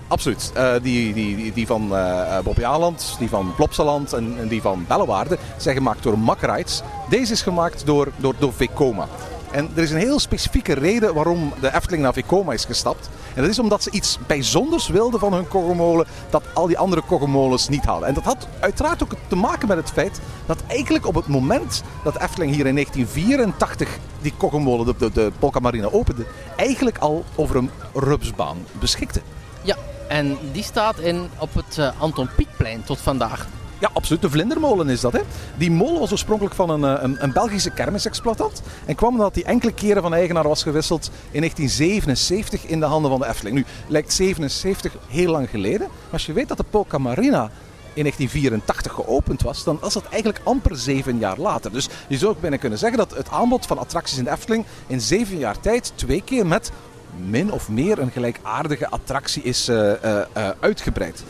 Absoluut. 0.07 0.51
Uh, 0.57 0.73
die, 0.81 1.13
die, 1.13 1.53
die 1.53 1.67
van 1.67 1.89
uh, 1.91 2.39
Bobby 2.39 2.63
Aland, 2.63 3.15
die 3.19 3.29
van 3.29 3.53
Plopsaland 3.55 4.13
en, 4.13 4.35
en, 4.39 4.47
die 4.47 4.61
van 4.61 4.85
Bellewaarde 4.87 5.37
zijn 5.57 5.75
gemaakt 5.75 6.03
door 6.03 6.19
Mack 6.19 6.41
Rides. 6.41 6.81
Deze 7.09 7.33
is 7.33 7.41
gemaakt 7.41 7.85
door, 7.85 8.11
door, 8.17 8.35
door 8.39 8.53
Vekoma. 8.53 9.07
En 9.51 9.69
er 9.75 9.83
is 9.83 9.91
een 9.91 9.97
heel 9.97 10.19
specifieke 10.19 10.73
reden 10.73 11.13
waarom 11.13 11.53
de 11.59 11.75
Efteling 11.75 12.03
naar 12.03 12.13
Vekoma 12.13 12.53
is 12.53 12.65
gestapt. 12.65 13.09
En 13.33 13.41
dat 13.41 13.51
is 13.51 13.59
omdat 13.59 13.83
ze 13.83 13.91
iets 13.91 14.17
bijzonders 14.27 14.87
wilden 14.87 15.19
van 15.19 15.33
hun 15.33 15.47
koggemolen 15.47 16.07
dat 16.29 16.43
al 16.53 16.67
die 16.67 16.77
andere 16.77 17.01
koggemolens 17.01 17.69
niet 17.69 17.85
hadden. 17.85 18.07
En 18.07 18.13
dat 18.13 18.23
had 18.23 18.47
uiteraard 18.59 19.03
ook 19.03 19.11
te 19.27 19.35
maken 19.35 19.67
met 19.67 19.77
het 19.77 19.91
feit 19.91 20.19
dat 20.45 20.63
eigenlijk 20.67 21.05
op 21.05 21.15
het 21.15 21.27
moment 21.27 21.83
dat 22.03 22.21
Efteling 22.21 22.55
hier 22.55 22.65
in 22.65 22.73
1984 22.73 23.97
die 24.21 24.33
koggemolen, 24.37 24.95
de, 24.97 25.11
de, 25.11 25.31
Polka 25.39 25.59
Marina 25.59 25.87
opende, 25.91 26.25
eigenlijk 26.55 26.97
al 26.97 27.25
over 27.35 27.55
een 27.55 27.69
rupsbaan 27.93 28.57
beschikte. 28.79 29.21
Ja, 29.61 29.75
en 30.07 30.37
die 30.51 30.63
staat 30.63 30.99
in, 30.99 31.29
op 31.37 31.53
het 31.53 31.77
uh, 31.77 31.89
Anton 31.97 32.29
Pieckplein 32.35 32.83
tot 32.83 32.99
vandaag. 32.99 33.47
Ja, 33.79 33.89
absoluut. 33.93 34.21
De 34.21 34.29
vlindermolen 34.29 34.89
is 34.89 35.01
dat. 35.01 35.13
Hè. 35.13 35.21
Die 35.57 35.71
molen 35.71 35.99
was 35.99 36.11
oorspronkelijk 36.11 36.55
van 36.55 36.69
een, 36.69 37.03
een, 37.03 37.23
een 37.23 37.31
Belgische 37.31 37.69
kermisexploitant. 37.69 38.61
En 38.85 38.95
kwam 38.95 39.13
omdat 39.13 39.35
hij 39.35 39.43
enkele 39.43 39.73
keren 39.73 40.01
van 40.01 40.13
eigenaar 40.13 40.47
was 40.47 40.63
gewisseld 40.63 41.09
in 41.31 41.39
1977 41.39 42.65
in 42.65 42.79
de 42.79 42.85
handen 42.85 43.11
van 43.11 43.19
de 43.19 43.27
Efteling. 43.27 43.55
Nu, 43.55 43.65
lijkt 43.87 44.13
77 44.13 44.95
heel 45.07 45.31
lang 45.31 45.49
geleden. 45.49 45.87
Maar 45.87 46.11
als 46.11 46.25
je 46.25 46.33
weet 46.33 46.47
dat 46.47 46.57
de 46.57 46.65
Polka 46.69 46.97
Marina 46.97 47.49
in 47.93 48.03
1984 48.03 48.91
geopend 48.91 49.41
was, 49.41 49.63
dan 49.63 49.77
was 49.81 49.93
dat 49.93 50.05
eigenlijk 50.05 50.41
amper 50.43 50.77
zeven 50.77 51.17
jaar 51.17 51.37
later. 51.37 51.71
Dus 51.71 51.89
je 52.07 52.17
zou 52.17 52.31
ook 52.31 52.41
bijna 52.41 52.57
kunnen 52.57 52.79
zeggen 52.79 52.97
dat 52.97 53.15
het 53.15 53.29
aanbod 53.29 53.65
van 53.65 53.77
attracties 53.77 54.17
in 54.17 54.23
de 54.23 54.31
Efteling 54.31 54.65
in 54.87 55.01
zeven 55.01 55.37
jaar 55.37 55.59
tijd 55.59 55.91
twee 55.95 56.21
keer 56.21 56.47
met 56.47 56.71
min 57.25 57.51
of 57.51 57.69
meer 57.69 57.99
een 57.99 58.11
gelijkaardige 58.11 58.89
attractie 58.89 59.43
is 59.43 59.69
uh, 59.69 59.77
uh, 59.77 59.93
uh, 60.37 60.49
uitgebreid. 60.59 61.23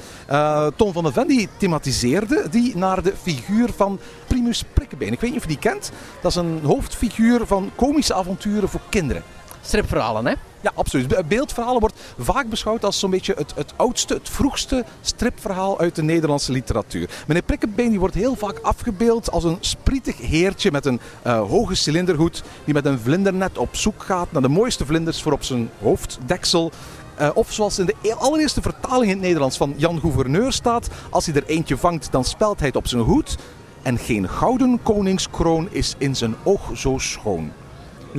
Tom 0.75 0.93
van 0.93 1.03
der 1.03 1.13
Ven 1.13 1.27
die 1.27 1.49
thematiseerde 1.57 2.47
die 2.49 2.77
naar 2.77 3.03
de 3.03 3.13
figuur 3.21 3.69
van 3.75 3.99
Primus 4.27 4.63
Prikkebeen. 4.73 5.13
Ik 5.13 5.19
weet 5.19 5.29
niet 5.29 5.39
of 5.39 5.45
je 5.45 5.59
die 5.59 5.71
kent. 5.71 5.91
Dat 6.21 6.31
is 6.31 6.37
een 6.37 6.59
hoofdfiguur 6.63 7.45
van 7.45 7.71
komische 7.75 8.13
avonturen 8.13 8.69
voor 8.69 8.81
kinderen. 8.89 9.23
Stripverhalen, 9.67 10.25
hè? 10.25 10.33
Ja, 10.61 10.71
absoluut. 10.75 11.27
Beeldverhalen 11.27 11.79
wordt 11.79 11.95
vaak 12.17 12.49
beschouwd 12.49 12.85
als 12.85 12.99
zo'n 12.99 13.09
beetje 13.09 13.33
het, 13.37 13.53
het 13.55 13.73
oudste, 13.75 14.13
het 14.13 14.29
vroegste 14.29 14.85
stripverhaal 15.01 15.79
uit 15.79 15.95
de 15.95 16.03
Nederlandse 16.03 16.51
literatuur. 16.51 17.09
Meneer 17.27 17.43
Prikkebeen 17.43 17.89
die 17.89 17.99
wordt 17.99 18.15
heel 18.15 18.35
vaak 18.35 18.59
afgebeeld 18.59 19.31
als 19.31 19.43
een 19.43 19.57
sprietig 19.59 20.17
heertje 20.17 20.71
met 20.71 20.85
een 20.85 20.99
uh, 21.25 21.39
hoge 21.39 21.75
cilinderhoed 21.75 22.43
die 22.65 22.73
met 22.73 22.85
een 22.85 22.99
vlindernet 22.99 23.57
op 23.57 23.75
zoek 23.75 24.03
gaat 24.03 24.31
naar 24.31 24.41
de 24.41 24.47
mooiste 24.47 24.85
vlinders 24.85 25.21
voor 25.21 25.31
op 25.31 25.43
zijn 25.43 25.69
hoofddeksel. 25.81 26.71
Eh, 27.15 27.29
of 27.33 27.51
zoals 27.51 27.79
in 27.79 27.85
de 27.85 27.95
e- 28.01 28.11
allereerste 28.11 28.61
vertaling 28.61 29.11
in 29.11 29.17
het 29.17 29.25
Nederlands 29.25 29.57
van 29.57 29.73
Jan 29.77 29.99
Gouverneur 29.99 30.51
staat: 30.51 30.89
Als 31.09 31.25
hij 31.25 31.35
er 31.35 31.45
eentje 31.45 31.77
vangt, 31.77 32.11
dan 32.11 32.23
spelt 32.23 32.59
hij 32.59 32.67
het 32.67 32.77
op 32.77 32.87
zijn 32.87 33.01
hoed. 33.01 33.37
En 33.81 33.97
geen 33.97 34.29
gouden 34.29 34.79
koningskroon 34.83 35.67
is 35.71 35.95
in 35.97 36.15
zijn 36.15 36.35
oog 36.43 36.71
zo 36.73 36.97
schoon. 36.97 37.51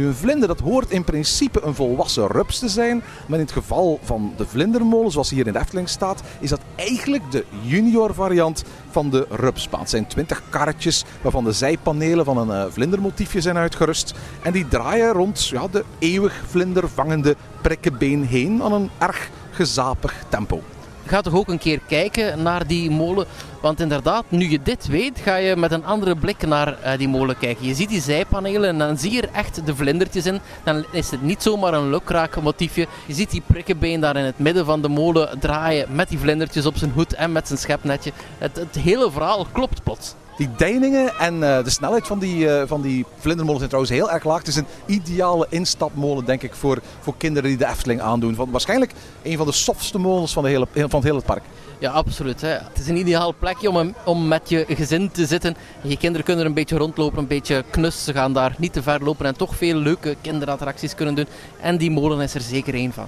Een 0.07 0.14
vlinder 0.14 0.49
dat 0.49 0.61
hoort 0.61 0.90
in 0.90 1.05
principe 1.05 1.62
een 1.62 1.75
volwassen 1.75 2.26
rups 2.26 2.59
te 2.59 2.69
zijn. 2.69 3.02
Maar 3.26 3.38
in 3.38 3.45
het 3.45 3.55
geval 3.55 3.99
van 4.02 4.33
de 4.37 4.47
vlindermolen, 4.47 5.11
zoals 5.11 5.31
hier 5.31 5.47
in 5.47 5.52
de 5.52 5.59
Efteling 5.59 5.88
staat, 5.88 6.23
is 6.40 6.50
dat 6.50 6.61
eigenlijk 6.75 7.31
de 7.31 7.45
junior 7.62 8.14
variant 8.14 8.64
van 8.90 9.11
de 9.11 9.26
rupsbaan. 9.31 9.81
Het 9.81 9.90
zijn 9.90 10.07
twintig 10.07 10.43
karretjes 10.50 11.05
waarvan 11.23 11.45
de 11.45 11.52
zijpanelen 11.52 12.25
van 12.25 12.38
een 12.38 12.50
eh, 12.50 12.73
vlindermotiefje 12.73 13.40
zijn 13.40 13.57
uitgerust. 13.57 14.14
En 14.43 14.52
die 14.52 14.69
draaien 14.69 15.12
rond 15.12 15.47
ja, 15.47 15.69
de 15.69 15.85
eeuwig 15.99 16.43
vlindervangende 16.47 17.37
prikkenbeen 17.62 18.25
heen 18.25 18.62
aan 18.62 18.73
een 18.73 18.90
erg 18.99 19.31
gezapig 19.50 20.25
tempo. 20.28 20.62
Ga 21.08 21.20
toch 21.20 21.34
ook 21.34 21.48
een 21.48 21.58
keer 21.58 21.80
kijken 21.86 22.42
naar 22.42 22.66
die 22.66 22.90
molen. 22.90 23.26
Want 23.60 23.80
inderdaad, 23.80 24.24
nu 24.28 24.50
je 24.50 24.62
dit 24.62 24.86
weet, 24.86 25.18
ga 25.18 25.36
je 25.36 25.56
met 25.56 25.72
een 25.72 25.84
andere 25.84 26.16
blik 26.16 26.46
naar 26.46 26.78
eh, 26.80 26.98
die 26.98 27.08
molen 27.08 27.38
kijken. 27.38 27.66
Je 27.66 27.74
ziet 27.74 27.88
die 27.88 28.00
zijpanelen 28.00 28.68
en 28.68 28.78
dan 28.78 28.98
zie 28.98 29.12
je 29.12 29.22
er 29.22 29.32
echt 29.32 29.66
de 29.66 29.76
vlindertjes 29.76 30.26
in. 30.26 30.40
Dan 30.64 30.84
is 30.90 31.10
het 31.10 31.22
niet 31.22 31.42
zomaar 31.42 31.74
een 31.74 31.90
lukraak 31.90 32.42
motiefje. 32.42 32.86
Je 33.06 33.14
ziet 33.14 33.30
die 33.30 33.42
prikkenbeen 33.46 34.00
daar 34.00 34.16
in 34.16 34.24
het 34.24 34.38
midden 34.38 34.64
van 34.64 34.82
de 34.82 34.88
molen 34.88 35.38
draaien 35.38 35.86
met 35.94 36.08
die 36.08 36.18
vlindertjes 36.18 36.66
op 36.66 36.76
zijn 36.76 36.90
hoed 36.90 37.14
en 37.14 37.32
met 37.32 37.46
zijn 37.46 37.58
schepnetje. 37.58 38.12
Het, 38.38 38.56
het 38.56 38.74
hele 38.74 39.10
verhaal 39.10 39.46
klopt 39.52 39.82
plots. 39.82 40.14
Die 40.38 40.49
deiningen 40.57 41.12
en 41.18 41.42
eh, 41.42 41.64
de 41.64 41.71
snelheid 41.71 42.07
van 42.07 42.18
die, 42.18 42.50
eh, 42.50 42.62
van 42.68 42.80
die 42.83 43.04
vlindermolen 43.18 43.59
zijn 43.59 43.71
trouwens 43.71 43.97
heel 43.99 44.11
erg 44.11 44.25
laag. 44.25 44.38
Het 44.38 44.47
is 44.49 44.57
een 44.57 44.66
ideale 44.87 45.47
instapmolen, 45.50 46.25
denk 46.25 46.42
ik, 46.42 46.54
voor, 46.54 46.78
voor 47.00 47.14
kinderen 47.16 47.49
die 47.49 47.59
de 47.59 47.66
Efteling 47.66 48.00
aandoen. 48.00 48.35
Van, 48.35 48.50
waarschijnlijk 48.50 48.92
een 49.23 49.37
van 49.37 49.47
de 49.47 49.52
softste 49.52 49.99
molens 49.99 50.33
van, 50.33 50.42
de 50.42 50.49
hele, 50.49 50.66
van 50.73 50.88
het 50.90 51.02
hele 51.02 51.21
park. 51.21 51.42
Ja, 51.78 51.90
absoluut. 51.90 52.40
Hè. 52.40 52.49
Het 52.49 52.78
is 52.78 52.88
een 52.88 52.97
ideaal 52.97 53.35
plekje 53.38 53.68
om, 53.68 53.76
een- 53.76 53.95
om 54.04 54.28
met 54.28 54.49
je 54.49 54.64
gezin 54.68 55.11
te 55.11 55.26
zitten. 55.26 55.57
Je 55.83 55.97
kinderen 55.97 56.25
kunnen 56.25 56.42
er 56.42 56.49
een 56.49 56.54
beetje 56.57 56.76
rondlopen, 56.76 57.18
een 57.18 57.26
beetje 57.26 57.64
knus. 57.71 58.04
Ze 58.04 58.12
gaan 58.12 58.33
daar 58.33 58.54
niet 58.59 58.73
te 58.73 58.83
ver 58.83 59.04
lopen 59.04 59.26
en 59.26 59.37
toch 59.37 59.57
veel 59.57 59.76
leuke 59.76 60.16
kinderattracties 60.21 60.95
kunnen 60.95 61.14
doen. 61.14 61.26
En 61.61 61.76
die 61.78 61.90
molen 61.90 62.21
is 62.21 62.35
er 62.35 62.40
zeker 62.40 62.75
één 62.75 62.92
van. 62.92 63.07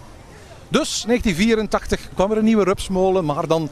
Dus 0.69 1.03
1984 1.07 2.01
kwam 2.15 2.31
er 2.31 2.37
een 2.39 2.45
nieuwe 2.45 2.65
rupsmolen, 2.65 3.25
maar 3.25 3.47
dan 3.47 3.69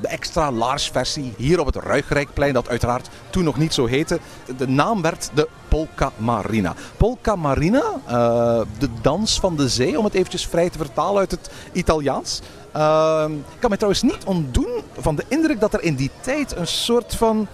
de 0.00 0.08
extra 0.08 0.50
large 0.50 0.92
versie 0.92 1.34
hier 1.36 1.60
op 1.60 1.66
het 1.66 1.76
Ruigrijkplein, 1.76 2.52
dat 2.52 2.68
uiteraard 2.68 3.08
toen 3.30 3.44
nog 3.44 3.56
niet 3.56 3.74
zo 3.74 3.86
heette. 3.86 4.18
De 4.56 4.68
naam 4.68 5.02
werd 5.02 5.30
de 5.34 5.48
Polka 5.68 6.12
Marina. 6.16 6.74
Polka 6.96 7.36
Marina, 7.36 7.82
eh, 8.06 8.60
de 8.78 8.88
dans 9.02 9.40
van 9.40 9.56
de 9.56 9.68
zee, 9.68 9.98
om 9.98 10.04
het 10.04 10.14
eventjes 10.14 10.46
vrij 10.46 10.70
te 10.70 10.78
vertalen 10.78 11.18
uit 11.18 11.30
het 11.30 11.50
Italiaans. 11.72 12.40
Eh, 12.72 13.24
ik 13.28 13.60
kan 13.60 13.70
me 13.70 13.76
trouwens 13.76 14.02
niet 14.02 14.24
ontdoen 14.24 14.82
van 14.98 15.16
de 15.16 15.24
indruk 15.28 15.60
dat 15.60 15.74
er 15.74 15.82
in 15.82 15.94
die 15.94 16.10
tijd 16.20 16.56
een 16.56 16.66
soort 16.66 17.14
van 17.14 17.46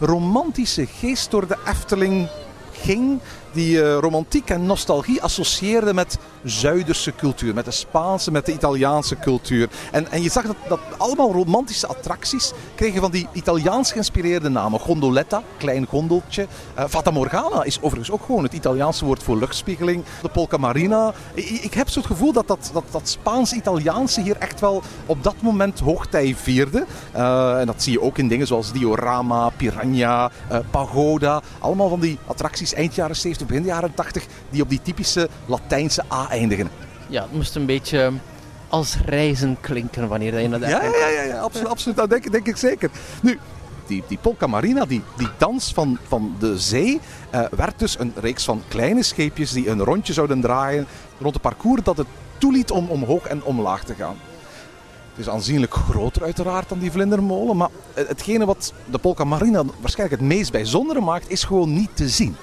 romantische 0.00 0.86
geest 0.86 1.30
door 1.30 1.46
de 1.46 1.56
Efteling 1.66 2.28
ging. 2.72 3.20
Die 3.56 3.82
eh, 3.82 3.98
romantiek 3.98 4.50
en 4.50 4.66
nostalgie 4.66 5.22
associeerde 5.22 5.94
met 5.94 6.18
Zuiderse 6.44 7.14
cultuur. 7.14 7.54
Met 7.54 7.64
de 7.64 7.70
Spaanse, 7.70 8.30
met 8.30 8.46
de 8.46 8.52
Italiaanse 8.52 9.18
cultuur. 9.18 9.68
En, 9.92 10.10
en 10.10 10.22
je 10.22 10.30
zag 10.30 10.46
dat, 10.46 10.56
dat 10.68 10.80
allemaal 10.96 11.32
romantische 11.32 11.86
attracties 11.86 12.52
kregen 12.74 13.00
van 13.00 13.10
die 13.10 13.28
Italiaans 13.32 13.92
geïnspireerde 13.92 14.48
namen. 14.48 14.80
Gondoletta, 14.80 15.42
klein 15.56 15.86
gondeltje. 15.86 16.46
Eh, 16.74 16.84
Fata 16.88 17.10
Morgana 17.10 17.62
is 17.62 17.80
overigens 17.80 18.10
ook 18.10 18.24
gewoon 18.24 18.42
het 18.42 18.52
Italiaanse 18.52 19.04
woord 19.04 19.22
voor 19.22 19.36
luchtspiegeling. 19.36 20.04
De 20.22 20.28
Polka 20.28 20.56
Marina. 20.56 21.12
Ik, 21.34 21.48
ik 21.48 21.74
heb 21.74 21.88
zo 21.88 21.98
het 21.98 22.08
gevoel 22.08 22.32
dat 22.32 22.48
dat, 22.48 22.70
dat, 22.72 22.84
dat 22.90 23.08
Spaans-Italiaanse 23.08 24.20
hier 24.20 24.36
echt 24.36 24.60
wel 24.60 24.82
op 25.06 25.22
dat 25.22 25.36
moment 25.40 25.80
hoogtij 25.80 26.34
vierde. 26.38 26.86
Eh, 27.12 27.60
en 27.60 27.66
dat 27.66 27.82
zie 27.82 27.92
je 27.92 28.00
ook 28.00 28.18
in 28.18 28.28
dingen 28.28 28.46
zoals 28.46 28.72
Diorama, 28.72 29.50
Piranha, 29.50 30.30
Pagoda. 30.70 31.42
Allemaal 31.58 31.88
van 31.88 32.00
die 32.00 32.18
attracties 32.26 32.74
eind 32.74 32.94
jaren 32.94 33.16
70, 33.16 33.45
begin 33.46 33.64
jaren 33.64 33.94
80 33.94 34.26
die 34.50 34.62
op 34.62 34.68
die 34.68 34.82
typische 34.82 35.28
Latijnse 35.46 36.04
A 36.12 36.28
eindigen. 36.28 36.70
Ja, 37.08 37.22
het 37.22 37.32
moest 37.32 37.54
een 37.54 37.66
beetje 37.66 38.12
als 38.68 38.96
reizen 39.04 39.56
klinken 39.60 40.08
wanneer 40.08 40.40
je 40.40 40.48
de 40.48 40.58
Ja, 40.58 40.82
ja, 40.82 41.08
ja, 41.08 41.22
ja 41.22 41.40
absoluut, 41.40 41.68
absoluut. 41.68 41.96
Dat 41.96 42.10
denk, 42.10 42.32
denk 42.32 42.46
ik 42.46 42.56
zeker. 42.56 42.90
Nu, 43.22 43.38
die, 43.86 44.02
die 44.08 44.18
Polka 44.18 44.46
Marina, 44.46 44.84
die, 44.84 45.02
die 45.16 45.28
dans 45.38 45.72
van, 45.72 45.98
van 46.08 46.36
de 46.38 46.58
zee, 46.58 47.00
eh, 47.30 47.44
werd 47.50 47.78
dus 47.78 47.98
een 47.98 48.12
reeks 48.16 48.44
van 48.44 48.62
kleine 48.68 49.02
scheepjes 49.02 49.52
die 49.52 49.68
een 49.68 49.84
rondje 49.84 50.12
zouden 50.12 50.40
draaien 50.40 50.86
rond 51.20 51.34
een 51.34 51.40
parcours 51.40 51.82
dat 51.82 51.96
het 51.96 52.06
toeliet 52.38 52.70
om 52.70 52.88
omhoog 52.88 53.26
en 53.26 53.44
omlaag 53.44 53.84
te 53.84 53.94
gaan. 53.94 54.16
Het 55.10 55.26
is 55.26 55.32
aanzienlijk 55.32 55.74
groter 55.74 56.22
uiteraard 56.22 56.68
dan 56.68 56.78
die 56.78 56.90
vlindermolen, 56.90 57.56
maar 57.56 57.68
hetgene 57.94 58.46
wat 58.46 58.72
de 58.90 58.98
Polka 58.98 59.24
Marina 59.24 59.62
waarschijnlijk 59.80 60.20
het 60.20 60.30
meest 60.30 60.52
bijzondere 60.52 61.00
maakt, 61.00 61.30
is 61.30 61.44
gewoon 61.44 61.72
niet 61.72 61.90
te 61.94 62.08
zien. 62.08 62.36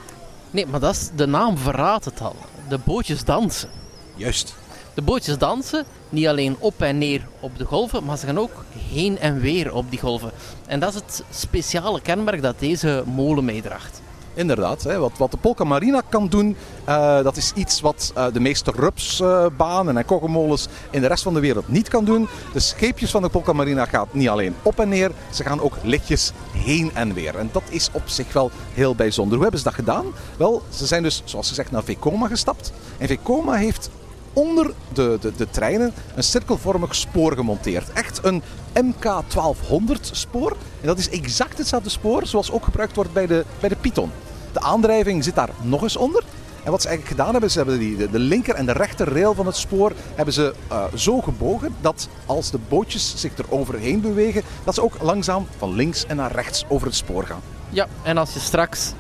Nee, 0.53 0.65
maar 0.67 0.79
dat 0.79 0.95
is, 0.95 1.09
de 1.15 1.25
naam 1.25 1.57
verraadt 1.57 2.05
het 2.05 2.21
al. 2.21 2.35
De 2.67 2.79
bootjes 2.83 3.23
dansen. 3.23 3.69
Juist. 4.15 4.55
De 4.93 5.01
bootjes 5.01 5.37
dansen 5.37 5.85
niet 6.09 6.27
alleen 6.27 6.55
op 6.59 6.81
en 6.81 6.97
neer 6.97 7.27
op 7.39 7.57
de 7.57 7.65
golven, 7.65 8.03
maar 8.03 8.17
ze 8.17 8.25
gaan 8.25 8.39
ook 8.39 8.65
heen 8.91 9.19
en 9.19 9.39
weer 9.39 9.73
op 9.73 9.89
die 9.89 9.99
golven. 9.99 10.31
En 10.67 10.79
dat 10.79 10.89
is 10.89 10.95
het 10.95 11.23
speciale 11.29 12.01
kenmerk 12.01 12.41
dat 12.41 12.59
deze 12.59 13.03
molen 13.05 13.45
meedraagt. 13.45 14.01
Inderdaad, 14.33 14.83
hè, 14.83 14.97
wat, 14.97 15.11
wat 15.17 15.31
de 15.31 15.37
Polka 15.37 15.63
Marina 15.63 16.01
kan 16.09 16.27
doen, 16.27 16.55
eh, 16.83 17.23
dat 17.23 17.37
is 17.37 17.51
iets 17.55 17.81
wat 17.81 18.11
eh, 18.15 18.25
de 18.33 18.39
meeste 18.39 18.71
rupsbanen 18.75 19.97
en 19.97 20.05
koggemolens 20.05 20.67
in 20.89 21.01
de 21.01 21.07
rest 21.07 21.23
van 21.23 21.33
de 21.33 21.39
wereld 21.39 21.67
niet 21.67 21.87
kan 21.87 22.05
doen. 22.05 22.27
De 22.53 22.59
scheepjes 22.59 23.11
van 23.11 23.21
de 23.21 23.29
Polka 23.29 23.53
Marina 23.53 23.85
gaan 23.85 24.07
niet 24.11 24.29
alleen 24.29 24.55
op 24.61 24.79
en 24.79 24.89
neer, 24.89 25.11
ze 25.31 25.43
gaan 25.43 25.61
ook 25.61 25.77
lichtjes 25.83 26.31
heen 26.51 26.91
en 26.93 27.13
weer. 27.13 27.37
En 27.37 27.49
dat 27.51 27.63
is 27.69 27.89
op 27.91 28.03
zich 28.05 28.33
wel 28.33 28.51
heel 28.73 28.95
bijzonder. 28.95 29.33
Hoe 29.33 29.41
hebben 29.41 29.59
ze 29.59 29.65
dat 29.65 29.75
gedaan? 29.75 30.05
Wel, 30.37 30.61
ze 30.69 30.85
zijn 30.85 31.03
dus, 31.03 31.21
zoals 31.25 31.47
gezegd, 31.47 31.71
naar 31.71 31.83
Vekoma 31.83 32.27
gestapt. 32.27 32.71
En 32.97 33.07
Vekoma 33.07 33.53
heeft 33.53 33.89
onder 34.33 34.73
de, 34.93 35.17
de, 35.21 35.31
de 35.37 35.49
treinen 35.49 35.93
een 36.15 36.23
cirkelvormig 36.23 36.95
spoor 36.95 37.33
gemonteerd. 37.33 37.91
Echt 37.93 38.19
een 38.23 38.41
MK1200 38.73 40.01
spoor. 40.01 40.51
En 40.81 40.87
dat 40.87 40.97
is 40.97 41.09
exact 41.09 41.57
hetzelfde 41.57 41.89
spoor 41.89 42.25
zoals 42.25 42.51
ook 42.51 42.63
gebruikt 42.63 42.95
wordt 42.95 43.13
bij 43.13 43.27
de, 43.27 43.45
bij 43.59 43.69
de 43.69 43.75
Python. 43.75 44.11
De 44.53 44.59
aandrijving 44.59 45.23
zit 45.23 45.35
daar 45.35 45.49
nog 45.61 45.81
eens 45.81 45.97
onder. 45.97 46.23
En 46.63 46.71
wat 46.71 46.81
ze 46.81 46.87
eigenlijk 46.87 47.17
gedaan 47.17 47.31
hebben, 47.31 47.51
ze 47.51 47.57
hebben 47.57 47.79
die, 47.79 48.09
de, 48.09 48.19
linker 48.19 48.55
en 48.55 48.65
de 48.65 48.71
rechter 48.71 49.13
rail 49.13 49.33
van 49.33 49.45
het 49.45 49.55
spoor 49.55 49.91
hebben 50.15 50.33
ze 50.33 50.53
eh, 50.67 50.83
zo 50.95 51.21
gebogen 51.21 51.75
dat 51.81 52.07
als 52.25 52.51
de 52.51 52.59
bootjes 52.67 53.13
zich 53.15 53.37
er 53.37 53.45
overheen 53.49 54.01
bewegen, 54.01 54.41
dat 54.63 54.75
ze 54.75 54.83
ook 54.83 55.01
langzaam 55.01 55.47
van 55.57 55.73
links 55.75 56.05
en 56.05 56.15
naar 56.15 56.31
rechts 56.31 56.65
over 56.67 56.87
het 56.87 56.95
spoor 56.95 57.23
gaan. 57.23 57.41
Ja, 57.69 57.87
en 58.03 58.17
als 58.17 58.33
je 58.33 58.39
straks 58.39 58.91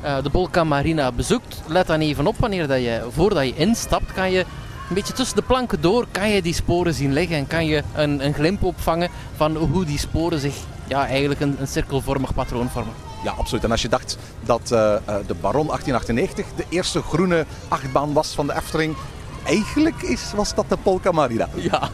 eh, 0.00 0.22
de 0.22 0.30
Bolka 0.30 0.64
Marina 0.64 1.12
bezoekt, 1.12 1.62
let 1.66 1.86
dan 1.86 2.00
even 2.00 2.26
op 2.26 2.36
wanneer 2.38 2.66
dat 2.66 2.78
je, 2.78 3.06
voordat 3.10 3.46
je 3.46 3.54
instapt, 3.54 4.12
kan 4.12 4.30
je 4.30 4.44
een 4.92 4.98
beetje 4.98 5.16
tussen 5.16 5.36
de 5.36 5.42
planken 5.42 5.80
door, 5.80 6.06
kan 6.10 6.30
je 6.30 6.42
die 6.42 6.54
sporen 6.54 6.94
zien 6.94 7.12
liggen 7.12 7.36
en 7.36 7.46
kan 7.46 7.66
je 7.66 7.82
een, 7.94 8.24
een 8.24 8.34
glimp 8.34 8.62
opvangen 8.62 9.10
van 9.36 9.56
hoe 9.56 9.84
die 9.84 9.98
sporen 9.98 10.38
zich 10.38 10.54
ja, 10.86 11.06
eigenlijk 11.06 11.40
een, 11.40 11.56
een 11.60 11.66
cirkelvormig 11.66 12.34
patroon 12.34 12.70
vormen. 12.70 12.94
Ja, 13.24 13.30
absoluut. 13.30 13.64
En 13.64 13.70
als 13.70 13.82
je 13.82 13.88
dacht 13.88 14.18
dat 14.40 14.70
eh, 14.70 14.94
eh, 14.94 15.00
de 15.04 15.34
Baron 15.34 15.66
1898 15.66 16.46
de 16.56 16.64
eerste 16.68 17.02
groene 17.02 17.46
achtbaan 17.68 18.12
was 18.12 18.34
van 18.34 18.46
de 18.46 18.54
Efteling, 18.54 18.96
eigenlijk 19.44 20.02
is, 20.02 20.32
was 20.36 20.54
dat 20.54 20.64
de 20.68 20.76
Polka 20.76 21.12
Marina. 21.12 21.48
Ja. 21.54 21.88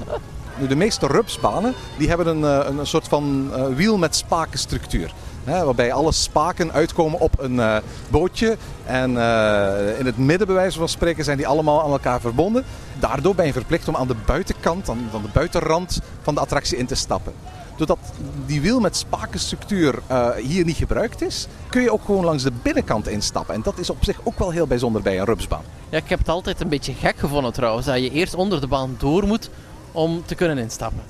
Nu, 0.59 0.67
de 0.67 0.77
meeste 0.77 1.07
rupsbanen 1.07 1.75
die 1.99 2.09
hebben 2.09 2.27
een, 2.27 2.45
eh, 2.45 2.69
een, 2.69 2.79
een 2.79 2.87
soort 2.87 3.09
van 3.09 3.51
wiel 3.75 3.99
met 3.99 4.17
spakenstructuur. 4.17 5.13
Waarbij 5.45 5.93
alle 5.93 6.13
spaken 6.13 6.73
uitkomen 6.73 7.21
op 7.21 7.39
een 7.39 7.61
eh, 7.61 7.77
bootje. 8.09 8.57
En 8.85 9.17
eh, 9.17 9.99
in 9.99 10.07
het 10.07 10.19
midden, 10.19 10.47
bij 10.47 10.57
wijze 10.57 10.79
van 10.79 10.89
spreken, 10.89 11.25
zijn 11.25 11.37
die 11.37 11.47
allemaal 11.47 11.83
aan 11.83 11.91
elkaar 11.91 12.21
verbonden. 12.21 12.65
Daardoor 12.99 13.35
ben 13.35 13.47
je 13.47 13.53
verplicht 13.53 13.89
om 13.89 13.97
aan 13.97 14.09
de 14.09 14.17
buitenkant, 14.27 14.89
aan, 14.89 15.09
aan 15.15 15.23
de 15.23 15.29
buitenrand 15.33 16.01
van 16.23 16.35
de 16.35 16.41
attractie 16.41 16.79
in 16.79 16.87
te 16.87 16.95
stappen. 16.95 17.33
Doordat 17.79 17.99
die 18.47 18.61
wiel 18.61 18.81
met 18.81 18.97
spakenstructuur 18.97 19.99
eh, 20.07 20.31
hier 20.31 20.65
niet 20.65 20.77
gebruikt 20.77 21.23
is, 21.23 21.47
kun 21.69 21.83
je 21.83 21.93
ook 21.93 22.05
gewoon 22.05 22.25
langs 22.25 22.43
de 22.43 22.53
binnenkant 22.63 23.09
instappen. 23.09 23.55
En 23.55 23.63
dat 23.63 23.79
is 23.79 23.91
op 23.91 24.05
zich 24.05 24.21
ook 24.23 24.39
wel 24.39 24.51
heel 24.51 24.67
bijzonder 24.67 25.03
bij 25.03 25.19
een 25.19 25.25
rupsbaan. 25.25 25.63
ja, 25.89 25.99
ik 25.99 26.09
heb 26.09 26.19
het 26.19 26.29
altijd 26.29 26.61
een 26.61 26.69
beetje 26.69 26.95
gek 26.95 27.19
gevonden 27.19 27.53
trouwens, 27.53 27.87
dat 27.87 27.97
je 27.97 28.11
eerst 28.11 28.35
onder 28.35 28.61
de 28.61 28.67
baan 28.67 28.97
door 28.99 29.27
moet 29.27 29.51
om 29.93 30.23
te 30.27 30.35
kunnen 30.35 30.59
instappen. 30.59 31.03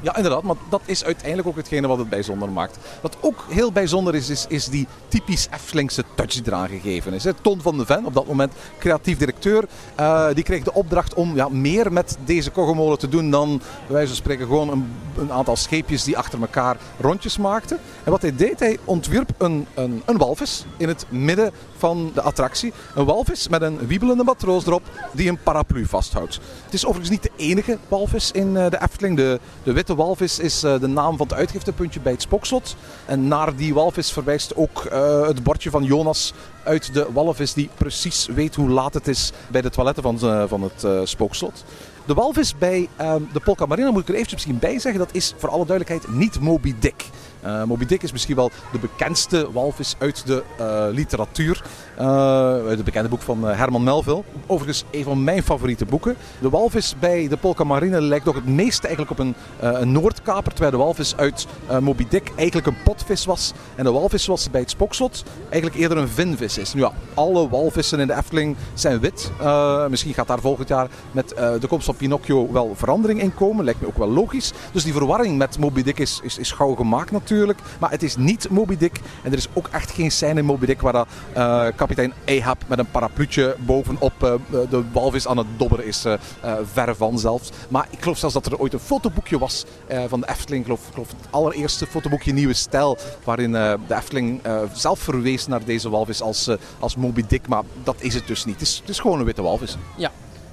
Ja, 0.00 0.16
inderdaad, 0.16 0.42
maar 0.42 0.56
dat 0.70 0.80
is 0.84 1.04
uiteindelijk 1.04 1.48
ook 1.48 1.56
hetgene 1.56 1.86
wat 1.86 1.98
het 1.98 2.08
bijzonder 2.08 2.48
maakt. 2.48 2.78
Wat 3.00 3.16
ook 3.20 3.44
heel 3.48 3.72
bijzonder 3.72 4.14
is, 4.14 4.30
is, 4.30 4.46
is 4.48 4.66
die 4.66 4.86
typisch 5.08 5.48
Eftelingse 5.50 6.04
touch 6.14 6.32
die 6.32 6.42
eraan 6.46 6.68
gegeven 6.68 7.12
is. 7.12 7.26
Ton 7.42 7.60
van 7.60 7.78
de 7.78 7.86
Ven, 7.86 8.06
op 8.06 8.14
dat 8.14 8.26
moment 8.26 8.52
creatief 8.78 9.18
directeur, 9.18 9.64
eh, 9.94 10.26
die 10.34 10.44
kreeg 10.44 10.62
de 10.62 10.72
opdracht 10.72 11.14
om 11.14 11.34
ja, 11.34 11.48
meer 11.48 11.92
met 11.92 12.16
deze 12.24 12.50
koggemolen 12.50 12.98
te 12.98 13.08
doen 13.08 13.30
dan, 13.30 13.58
bij 13.58 13.92
wijze 13.94 14.06
van 14.06 14.16
spreken, 14.16 14.46
gewoon 14.46 14.70
een, 14.70 14.92
een 15.16 15.32
aantal 15.32 15.56
scheepjes 15.56 16.04
die 16.04 16.18
achter 16.18 16.40
elkaar 16.40 16.76
rondjes 17.00 17.38
maakten. 17.38 17.78
En 18.04 18.10
wat 18.10 18.22
hij 18.22 18.36
deed, 18.36 18.58
hij 18.58 18.78
ontwierp 18.84 19.30
een, 19.38 19.66
een, 19.74 20.02
een 20.04 20.16
walvis 20.16 20.64
in 20.76 20.88
het 20.88 21.06
midden 21.08 21.52
van 21.78 22.10
de 22.14 22.22
attractie. 22.22 22.72
Een 22.94 23.04
walvis 23.04 23.48
met 23.48 23.62
een 23.62 23.86
wiebelende 23.86 24.24
matroos 24.24 24.66
erop 24.66 24.82
die 25.12 25.28
een 25.28 25.42
paraplu 25.42 25.86
vasthoudt. 25.86 26.40
Het 26.64 26.74
is 26.74 26.84
overigens 26.84 27.10
niet 27.10 27.22
de 27.22 27.30
enige 27.36 27.78
walvis 27.88 28.30
in 28.30 28.56
eh, 28.56 28.70
de 28.70 28.82
Efteling. 28.82 29.16
De, 29.16 29.40
de 29.62 29.72
witte 29.72 29.94
walvis 29.94 30.38
is 30.38 30.62
eh, 30.62 30.80
de 30.80 30.86
naam 30.86 31.16
van 31.16 31.26
het 31.26 31.36
uitgiftepuntje 31.36 32.00
bij 32.00 32.12
het 32.12 32.22
Spokslot. 32.22 32.76
En 33.06 33.28
naar 33.28 33.56
die 33.56 33.74
walvis 33.74 34.12
verwijst 34.12 34.56
ook 34.56 34.84
eh, 34.84 35.26
het 35.26 35.42
bordje 35.42 35.70
van 35.70 35.84
Jonas 35.84 36.32
uit 36.68 36.94
de 36.94 37.06
walvis 37.12 37.52
die 37.52 37.70
precies 37.74 38.26
weet 38.26 38.54
hoe 38.54 38.68
laat 38.68 38.94
het 38.94 39.08
is 39.08 39.32
bij 39.48 39.60
de 39.60 39.70
toiletten 39.70 40.02
van, 40.02 40.18
van 40.48 40.62
het 40.62 40.84
eh, 40.84 41.00
Spookslot. 41.04 41.64
De 42.06 42.14
walvis 42.14 42.58
bij 42.58 42.88
ehm, 42.96 43.22
de 43.32 43.40
Polka 43.40 43.66
Marina, 43.66 43.90
moet 43.90 44.02
ik 44.02 44.08
er 44.08 44.14
eventjes 44.14 44.34
misschien 44.34 44.70
bij 44.70 44.78
zeggen, 44.78 45.00
dat 45.00 45.14
is 45.14 45.34
voor 45.36 45.48
alle 45.48 45.66
duidelijkheid 45.66 46.16
niet 46.16 46.40
Moby 46.40 46.74
Dick. 46.78 47.04
Eh, 47.40 47.64
Moby 47.64 47.86
Dick 47.86 48.02
is 48.02 48.12
misschien 48.12 48.36
wel 48.36 48.50
de 48.72 48.78
bekendste 48.78 49.52
walvis 49.52 49.94
uit 49.98 50.26
de 50.26 50.42
eh, 50.58 50.86
literatuur. 50.90 51.64
Eh, 51.98 52.06
uit 52.52 52.76
het 52.76 52.84
bekende 52.84 53.08
boek 53.08 53.22
van 53.22 53.48
eh, 53.48 53.56
Herman 53.56 53.82
Melville. 53.82 54.22
Overigens 54.46 54.84
een 54.90 55.04
van 55.04 55.24
mijn 55.24 55.42
favoriete 55.42 55.84
boeken. 55.84 56.16
De 56.40 56.50
walvis 56.50 56.94
bij 57.00 57.28
de 57.28 57.36
Polka 57.36 57.64
Marine 57.64 58.00
lijkt 58.00 58.24
nog 58.24 58.34
het 58.34 58.46
meest 58.46 58.84
eigenlijk 58.84 59.10
op 59.10 59.18
een, 59.18 59.34
eh, 59.60 59.80
een 59.80 59.92
Noordkaper. 59.92 60.52
Terwijl 60.52 60.70
de 60.70 60.76
walvis 60.76 61.16
uit 61.16 61.46
eh, 61.66 61.78
Moby 61.78 62.06
Dick 62.08 62.32
eigenlijk 62.36 62.66
een 62.66 62.82
potvis 62.84 63.24
was. 63.24 63.52
En 63.74 63.84
de 63.84 63.92
walvis 63.92 64.24
zoals 64.24 64.50
bij 64.50 64.60
het 64.60 64.70
Spokslot 64.70 65.24
eigenlijk 65.50 65.76
eerder 65.76 65.98
een 65.98 66.08
vinvis 66.08 66.58
is. 66.58 66.74
Nu 66.74 66.84
alle 67.14 67.48
walvissen 67.48 68.00
in 68.00 68.06
de 68.06 68.16
Efteling 68.16 68.56
zijn 68.74 69.00
wit. 69.00 69.30
Eh, 69.40 69.86
misschien 69.86 70.14
gaat 70.14 70.26
daar 70.26 70.40
volgend 70.40 70.68
jaar 70.68 70.88
met 71.12 71.32
eh, 71.32 71.52
de 71.60 71.66
komst 71.66 71.84
van 71.84 71.96
Pinocchio 71.96 72.52
wel 72.52 72.72
verandering 72.74 73.20
in 73.20 73.34
komen. 73.34 73.64
Lijkt 73.64 73.80
me 73.80 73.86
ook 73.86 73.98
wel 73.98 74.10
logisch. 74.10 74.52
Dus 74.72 74.84
die 74.84 74.92
verwarring 74.92 75.38
met 75.38 75.58
Moby 75.58 75.82
Dick 75.82 75.98
is, 75.98 76.20
is, 76.22 76.38
is 76.38 76.52
gauw 76.52 76.74
gemaakt 76.74 77.10
natuurlijk. 77.10 77.58
Maar 77.80 77.90
het 77.90 78.02
is 78.02 78.16
niet 78.16 78.50
Moby 78.50 78.76
Dick. 78.76 79.00
En 79.22 79.32
er 79.32 79.38
is 79.38 79.48
ook 79.52 79.68
echt 79.70 79.90
geen 79.90 80.10
scène 80.10 80.38
in 80.40 80.44
Moby 80.44 80.66
Dick 80.66 80.80
waar 80.80 80.92
dat, 80.92 81.08
eh, 81.32 81.66
kapitein 81.88 82.40
Ahab 82.40 82.62
met 82.66 82.78
een 82.78 82.90
parapluutje 82.90 83.56
bovenop 83.58 84.22
eh, 84.22 84.32
de 84.70 84.84
walvis 84.92 85.26
aan 85.26 85.36
het 85.36 85.46
dobberen 85.56 85.86
is. 85.86 86.04
eh 86.04 86.12
eh, 86.40 86.54
verre 86.72 86.94
van 86.94 87.18
zelfs. 87.18 87.50
Maar 87.68 87.86
ik 87.90 88.02
geloof 88.02 88.18
zelfs 88.18 88.34
dat 88.34 88.46
er 88.46 88.58
ooit 88.58 88.72
een 88.72 88.78
fotoboekje 88.78 89.38
was 89.38 89.64
van 90.08 90.20
de 90.20 90.28
Efteling. 90.28 90.60
Ik 90.60 90.64
geloof, 90.64 90.88
ik 90.88 90.96
het 90.96 91.28
allereerste 91.30 91.86
fotoboekje 91.86 92.32
Nieuwe 92.32 92.52
Stijl. 92.52 92.98
Waarin 93.24 93.52
de 93.52 93.78
Efteling 93.88 94.40
zelf 94.72 94.98
verwees 94.98 95.46
naar 95.46 95.64
deze 95.64 95.90
walvis 95.90 96.22
als, 96.22 96.50
als 96.78 96.96
Moby 96.96 97.24
Dick. 97.28 97.48
Maar 97.48 97.62
dat 97.84 97.96
is 97.98 98.14
het 98.14 98.26
dus 98.26 98.44
niet. 98.44 98.54
Het 98.54 98.62
is, 98.68 98.76
het 98.80 98.88
is 98.88 98.98
gewoon 98.98 99.18
een 99.18 99.24
witte 99.24 99.42
walvis. 99.42 99.76
Ja. 99.96 100.10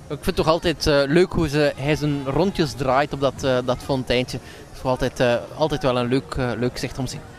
Ik 0.07 0.23
vind 0.23 0.25
het 0.25 0.35
toch 0.35 0.47
altijd 0.47 0.85
leuk 0.85 1.31
hoe 1.31 1.49
ze, 1.49 1.73
hij 1.75 1.95
zijn 1.95 2.25
rondjes 2.25 2.73
draait 2.73 3.13
op 3.13 3.19
dat, 3.19 3.65
dat 3.65 3.77
fonteintje. 3.83 4.39
Dat 4.69 4.77
is 4.77 4.83
altijd, 4.83 5.41
altijd 5.57 5.81
wel 5.81 5.97
een 5.97 6.07
leuk, 6.07 6.35
leuk 6.57 6.77
zicht 6.77 6.97
om 6.97 7.05
te 7.05 7.11
zien. 7.11 7.34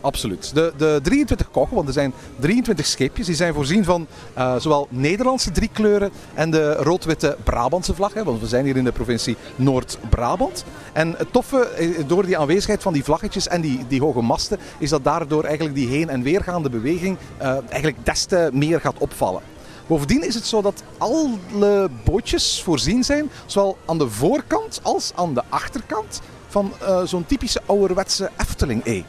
Absoluut. 0.00 0.54
De, 0.54 0.72
de 0.76 1.00
23 1.02 1.50
koggen, 1.50 1.76
want 1.76 1.88
er 1.88 1.94
zijn 1.94 2.12
23 2.38 2.86
scheepjes, 2.86 3.26
die 3.26 3.34
zijn 3.34 3.54
voorzien 3.54 3.84
van 3.84 4.06
eh, 4.34 4.56
zowel 4.56 4.86
Nederlandse 4.90 5.50
drie 5.50 5.70
kleuren 5.72 6.10
en 6.34 6.50
de 6.50 6.72
rood-witte 6.72 7.36
Brabantse 7.44 7.94
vlag. 7.94 8.12
Want 8.12 8.40
we 8.40 8.46
zijn 8.46 8.64
hier 8.64 8.76
in 8.76 8.84
de 8.84 8.92
provincie 8.92 9.36
Noord-Brabant. 9.56 10.64
En 10.92 11.14
het 11.16 11.32
toffe, 11.32 11.58
eh, 11.58 11.88
door 12.06 12.26
die 12.26 12.38
aanwezigheid 12.38 12.82
van 12.82 12.92
die 12.92 13.04
vlaggetjes 13.04 13.48
en 13.48 13.60
die, 13.60 13.86
die 13.88 14.00
hoge 14.00 14.20
masten, 14.20 14.58
is 14.78 14.90
dat 14.90 15.04
daardoor 15.04 15.44
eigenlijk 15.44 15.74
die 15.74 15.88
heen- 15.88 16.08
en 16.08 16.22
weergaande 16.22 16.70
beweging 16.70 17.16
eh, 17.36 17.56
eigenlijk 17.68 18.04
des 18.04 18.24
te 18.24 18.50
meer 18.52 18.80
gaat 18.80 18.98
opvallen. 18.98 19.42
Bovendien 19.86 20.26
is 20.26 20.34
het 20.34 20.46
zo 20.46 20.62
dat 20.62 20.82
alle 20.98 21.88
bootjes 22.04 22.62
voorzien 22.62 23.04
zijn, 23.04 23.30
zowel 23.46 23.78
aan 23.86 23.98
de 23.98 24.08
voorkant 24.08 24.80
als 24.82 25.12
aan 25.14 25.34
de 25.34 25.42
achterkant, 25.48 26.20
van 26.48 26.72
zo'n 27.04 27.26
typische 27.26 27.60
ouderwetse 27.66 28.30
Efteling-E. 28.36 29.02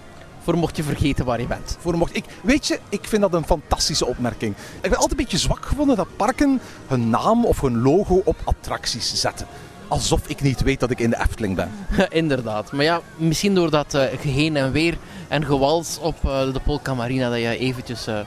Voor 0.44 0.58
mocht 0.58 0.78
je 0.78 0.84
vergeten 0.84 1.26
waar 1.26 1.42
je 1.42 1.48
bent. 1.48 1.78
Voor 1.80 1.98
mocht 1.98 2.16
ik, 2.16 2.26
weet 2.44 2.68
je, 2.68 2.80
ik 2.90 3.06
vind 3.06 3.22
dat 3.22 3.34
een 3.34 3.46
fantastische 3.46 4.06
opmerking. 4.06 4.56
Ik 4.56 4.82
ben 4.82 4.94
altijd 4.94 5.12
een 5.12 5.18
beetje 5.18 5.38
zwak 5.38 5.66
gevonden 5.66 5.96
dat 5.96 6.08
parken 6.16 6.62
hun 6.88 7.10
naam 7.10 7.46
of 7.46 7.62
hun 7.62 7.82
logo 7.82 8.22
op 8.26 8.38
attracties 8.44 9.14
zetten. 9.16 9.48
Alsof 9.88 10.28
ik 10.28 10.42
niet 10.42 10.62
weet 10.62 10.80
dat 10.80 10.92
ik 10.92 11.00
in 11.00 11.10
de 11.10 11.20
Efteling 11.20 11.56
ben. 11.56 11.72
Inderdaad. 12.10 12.72
Maar 12.72 12.84
ja, 12.84 13.02
misschien 13.16 13.56
door 13.56 13.70
dat 13.70 13.94
eh, 13.94 14.20
geheen 14.20 14.58
en 14.58 14.72
weer 14.72 14.98
en 15.28 15.46
gewals 15.46 16.00
op 16.02 16.16
eh, 16.24 16.54
de 16.54 16.60
Polka 16.60 16.94
Marina 16.94 17.30
dat 17.30 17.40
je 17.40 17.58
eventjes, 17.58 18.08
eh, 18.08 18.20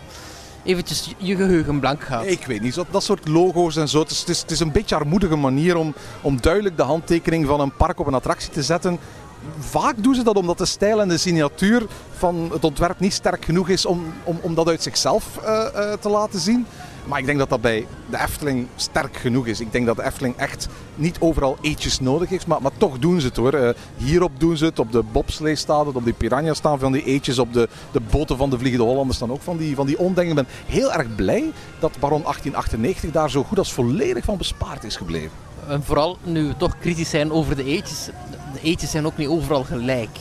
eventjes 0.64 1.14
je 1.16 1.37
geheugen 1.37 1.81
blank 1.81 2.03
gaat. 2.03 2.27
Ik 2.27 2.46
weet 2.46 2.61
niet, 2.61 2.85
dat 2.90 3.03
soort 3.03 3.29
logo's 3.29 3.77
en 3.77 3.88
zo. 3.88 4.00
Het 4.00 4.11
is, 4.11 4.20
het 4.20 4.29
is, 4.29 4.40
het 4.40 4.50
is 4.50 4.61
een 4.61 4.72
beetje 4.72 4.94
armoedige 4.94 5.37
manier 5.37 5.77
om, 5.77 5.94
om 6.20 6.40
duidelijk 6.40 6.77
de 6.77 6.83
handtekening 6.83 7.46
van 7.46 7.61
een 7.61 7.77
park 7.77 8.00
op 8.00 8.07
een 8.07 8.14
attractie 8.14 8.50
te 8.50 8.62
zetten. 8.62 8.98
Vaak 9.59 10.02
doen 10.02 10.14
ze 10.14 10.22
dat 10.22 10.37
omdat 10.37 10.59
de 10.59 10.64
stijl 10.64 11.00
en 11.00 11.09
de 11.09 11.18
signatuur 11.18 11.87
van 12.16 12.48
het 12.52 12.64
ontwerp 12.64 13.00
niet 13.00 13.12
sterk 13.12 13.44
genoeg 13.44 13.68
is 13.68 13.87
om, 13.87 14.12
om, 14.24 14.38
om 14.42 14.54
dat 14.54 14.68
uit 14.68 14.83
zichzelf 14.83 15.38
eh, 15.44 15.66
eh, 15.74 15.98
te 15.98 16.09
laten 16.09 16.40
zien. 16.40 16.66
Maar 17.07 17.18
ik 17.18 17.26
denk 17.26 17.38
dat 17.38 17.48
dat 17.48 17.61
bij 17.61 17.87
de 18.11 18.20
Efteling 18.20 18.66
sterk 18.76 19.16
genoeg 19.16 19.46
is. 19.46 19.61
Ik 19.61 19.72
denk 19.72 19.87
dat 19.87 19.96
de 19.96 20.04
Efteling 20.04 20.37
echt 20.37 20.68
niet 20.94 21.16
overal 21.20 21.57
eetjes 21.61 22.00
nodig 22.00 22.28
heeft, 22.28 22.46
maar, 22.46 22.62
maar 22.62 22.70
toch 22.76 22.98
doen 22.98 23.20
ze 23.20 23.26
het 23.26 23.37
hoor. 23.37 23.52
Eh, 23.52 23.74
hierop 23.96 24.33
doen 24.38 24.57
ze 24.57 24.64
het, 24.64 24.78
op 24.78 24.92
de 24.92 25.02
bobslee 25.12 25.57
staat 25.57 25.87
het, 25.87 25.96
op 25.96 26.04
die 26.04 26.12
piranha 26.12 26.54
staan 26.54 26.78
van 26.78 26.92
die 26.92 27.04
eetjes, 27.04 27.38
op 27.38 27.52
de, 27.52 27.68
de 27.92 28.00
boten 28.11 28.37
van 28.37 28.50
de 28.50 28.59
Vliegende 28.59 28.87
Hollanders 28.87 29.16
staan 29.16 29.33
ook 29.33 29.42
van 29.42 29.57
die, 29.57 29.74
van 29.74 29.87
die 29.87 29.98
ondingen. 29.98 30.28
Ik 30.28 30.35
ben 30.35 30.46
heel 30.66 30.92
erg 30.92 31.14
blij 31.14 31.52
dat 31.78 31.98
Baron 32.00 32.22
1898 32.22 33.11
daar 33.11 33.30
zo 33.30 33.42
goed 33.42 33.59
als 33.59 33.72
volledig 33.72 34.24
van 34.24 34.37
bespaard 34.37 34.85
is 34.85 34.96
gebleven. 34.96 35.30
En 35.68 35.83
vooral 35.85 36.16
nu 36.22 36.46
we 36.48 36.57
toch 36.57 36.79
kritisch 36.79 37.11
zijn 37.11 37.33
over 37.33 37.57
de 37.57 37.64
eetjes. 37.64 38.05
De 38.53 38.61
eetjes 38.62 38.90
zijn 38.90 39.07
ook 39.07 39.16
niet 39.16 39.29
overal 39.29 39.64
gelijk. 39.64 40.18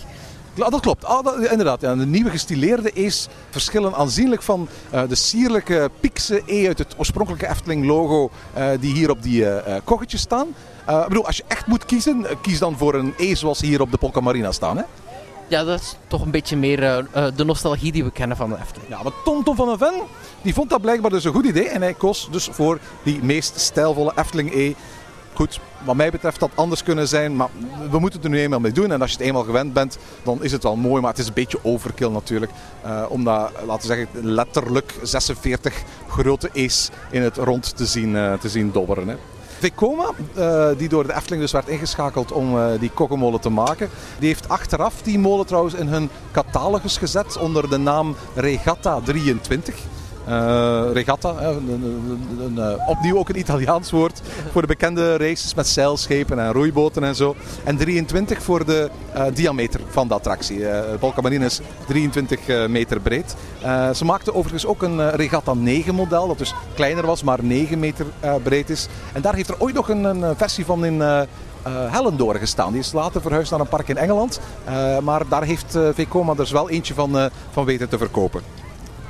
Dat 0.56 0.80
klopt. 0.80 1.06
Ah, 1.06 1.24
dat- 1.24 1.40
inderdaad, 1.50 1.82
ja. 1.82 1.96
de 1.96 2.06
nieuwe 2.06 2.30
gestileerde 2.30 2.92
E's 2.94 3.28
verschillen 3.50 3.96
aanzienlijk 3.96 4.42
van 4.42 4.68
eh, 4.90 5.02
de 5.08 5.16
sierlijke 5.16 5.90
Piekse 6.00 6.42
E 6.46 6.68
uit 6.68 6.78
het 6.78 6.94
oorspronkelijke 6.98 7.48
Efteling-logo 7.48 8.30
eh, 8.54 8.68
die 8.80 8.94
hier 8.94 9.10
op 9.10 9.24
die 9.24 9.50
eh, 9.50 9.82
koggetjes 9.84 10.22
staan. 10.22 10.48
Ik 10.88 11.08
bedoel, 11.08 11.26
als 11.26 11.38
je 11.38 11.44
echt 11.48 11.68
moet 11.68 11.86
kiezen, 11.86 12.26
kies 12.42 12.60
dan 12.60 12.78
voor 12.78 12.94
een 12.94 13.14
E 13.18 13.36
zoals 13.36 13.62
hier 13.62 13.82
op 13.82 13.92
de 13.92 13.98
Polka 13.98 14.20
Marina 14.20 14.52
staan. 14.52 14.78
Hè? 14.78 14.84
Ja, 15.48 15.64
dat 15.64 15.80
is 15.80 15.96
toch 16.08 16.22
een 16.22 16.32
beetje 16.32 16.58
meer 16.58 16.80
de 17.36 17.44
nostalgie 17.46 17.92
die 17.92 18.04
we 18.04 18.12
kennen 18.12 18.38
van 18.38 18.50
de 18.50 18.56
Efteling. 18.62 18.90
Ja, 18.90 19.04
maar 19.04 19.12
Tom 19.24 19.44
Tom 19.44 19.56
van 19.56 19.68
den 19.68 19.78
Ven 19.78 19.94
die 20.42 20.54
vond 20.54 20.70
dat 20.70 20.82
blijkbaar 20.82 21.12
dus 21.12 21.24
een 21.24 21.34
goed 21.34 21.46
idee 21.46 21.68
en 21.70 21.82
hij 21.82 21.94
koos 21.94 22.28
dus 22.32 22.50
voor 22.52 22.80
die 23.04 23.20
meest 23.24 23.60
stijlvolle 23.60 24.12
Efteling 24.16 24.54
E. 24.54 24.74
Goed, 25.34 25.60
wat 25.84 25.96
mij 25.96 26.12
betreft 26.12 26.40
had 26.40 26.52
anders 26.56 26.84
kunnen 26.84 27.08
zijn, 27.08 27.36
maar 27.36 27.50
we 27.92 28.00
moeten 28.00 28.20
het 28.20 28.24
er 28.24 28.36
nu 28.36 28.40
eenmaal 28.40 28.60
mee 28.60 28.72
doen. 28.72 28.92
En 28.92 29.02
als 29.02 29.12
je 29.12 29.18
het 29.18 29.26
eenmaal 29.26 29.44
gewend 29.44 29.74
bent, 29.74 29.98
dan 30.24 30.44
is 30.44 30.52
het 30.52 30.64
wel 30.64 30.76
mooi, 30.76 31.02
maar 31.02 31.10
het 31.10 31.20
is 31.20 31.28
een 31.28 31.34
beetje 31.34 31.60
overkill 31.62 32.10
natuurlijk. 32.10 32.52
Eh, 32.82 33.06
om 33.10 33.24
dat, 33.24 33.52
laten 33.66 33.90
we 33.90 33.96
zeggen, 33.96 34.08
letterlijk 34.34 34.94
46 35.04 35.84
grote 36.08 36.50
E's 36.54 36.90
in 37.12 37.22
het 37.22 37.38
rond 37.38 37.78
te 37.78 37.86
zien, 37.86 38.16
eh, 38.16 38.34
te 38.34 38.50
zien 38.50 38.72
dobberen. 38.72 39.08
Hè. 39.08 39.16
Vekoma, 39.60 40.10
eh, 40.34 40.68
die 40.78 40.90
door 40.90 41.08
de 41.08 41.14
Efteling 41.14 41.42
dus 41.42 41.52
werd 41.52 41.68
ingeschakeld 41.68 42.32
om 42.32 42.78
die 42.80 42.90
kokkenmolen 42.90 43.40
te 43.40 43.50
maken, 43.50 43.90
die 44.20 44.28
heeft 44.28 44.50
achteraf 44.50 45.02
die 45.02 45.20
molen 45.20 45.46
trouwens 45.46 45.74
in 45.74 45.88
hun 45.88 46.10
catalogus 46.32 46.98
gezet 46.98 47.38
onder 47.38 47.70
de 47.70 47.78
naam 47.78 48.16
Regatta 48.36 49.00
23. 49.04 49.76
Eh, 50.28 50.84
regatta, 50.94 51.36
een- 51.40 52.58
eh, 52.58 52.90
opnieuw 52.90 53.18
ook 53.18 53.30
een 53.30 53.38
Italiaans 53.40 53.92
woord 53.92 54.22
voor 54.52 54.62
de 54.62 54.68
bekende 54.68 55.18
races 55.18 55.54
met 55.54 55.68
zeilschepen 55.68 56.40
en 56.40 56.52
roeiboten 56.52 57.04
en 57.04 57.16
zo. 57.16 57.36
En 57.64 57.78
23 57.78 58.42
voor 58.44 58.66
de 58.66 58.90
eh, 59.14 59.24
diameter 59.34 59.80
van 59.90 60.08
de 60.08 60.14
attractie. 60.14 60.68
Eh 60.68 61.00
Polka 61.00 61.30
is 61.30 61.60
23 61.88 62.48
eh, 62.48 62.68
meter 62.68 63.00
breed. 63.00 63.36
Ze 63.94 64.06
maakten 64.06 64.34
overigens 64.36 64.66
ook 64.66 64.82
een 64.82 65.10
Regatta 65.10 65.54
9 65.54 65.96
model, 65.96 66.28
dat 66.28 66.38
dus 66.38 66.54
kleiner 66.76 67.06
was, 67.06 67.24
maar 67.24 67.44
9 67.44 67.80
meter 67.80 68.06
breed 68.44 68.70
is. 68.70 68.88
En 69.14 69.22
daar 69.22 69.36
heeft 69.36 69.50
er 69.50 69.56
ooit 69.60 69.76
nog 69.76 69.90
een, 69.90 70.04
een 70.04 70.36
versie 70.38 70.66
van 70.66 70.86
in... 70.86 71.04
Hellendoorn 71.70 72.40
gestaan. 72.40 72.72
Die 72.72 72.82
is 72.82 72.92
later 72.92 73.22
verhuisd 73.22 73.52
naar 73.52 73.60
een 73.60 73.68
park 73.68 73.88
in 73.88 73.98
Engeland. 73.98 74.40
Maar 75.04 75.28
daar 75.30 75.44
heeft 75.44 75.76
eh 75.76 75.88
Vekoma 75.94 76.34
dus 76.34 76.52
wel 76.52 76.70
eentje 76.70 76.94
van, 76.94 77.30
van 77.52 77.66
weten 77.66 77.90
te 77.90 77.98
verkopen. 77.98 78.42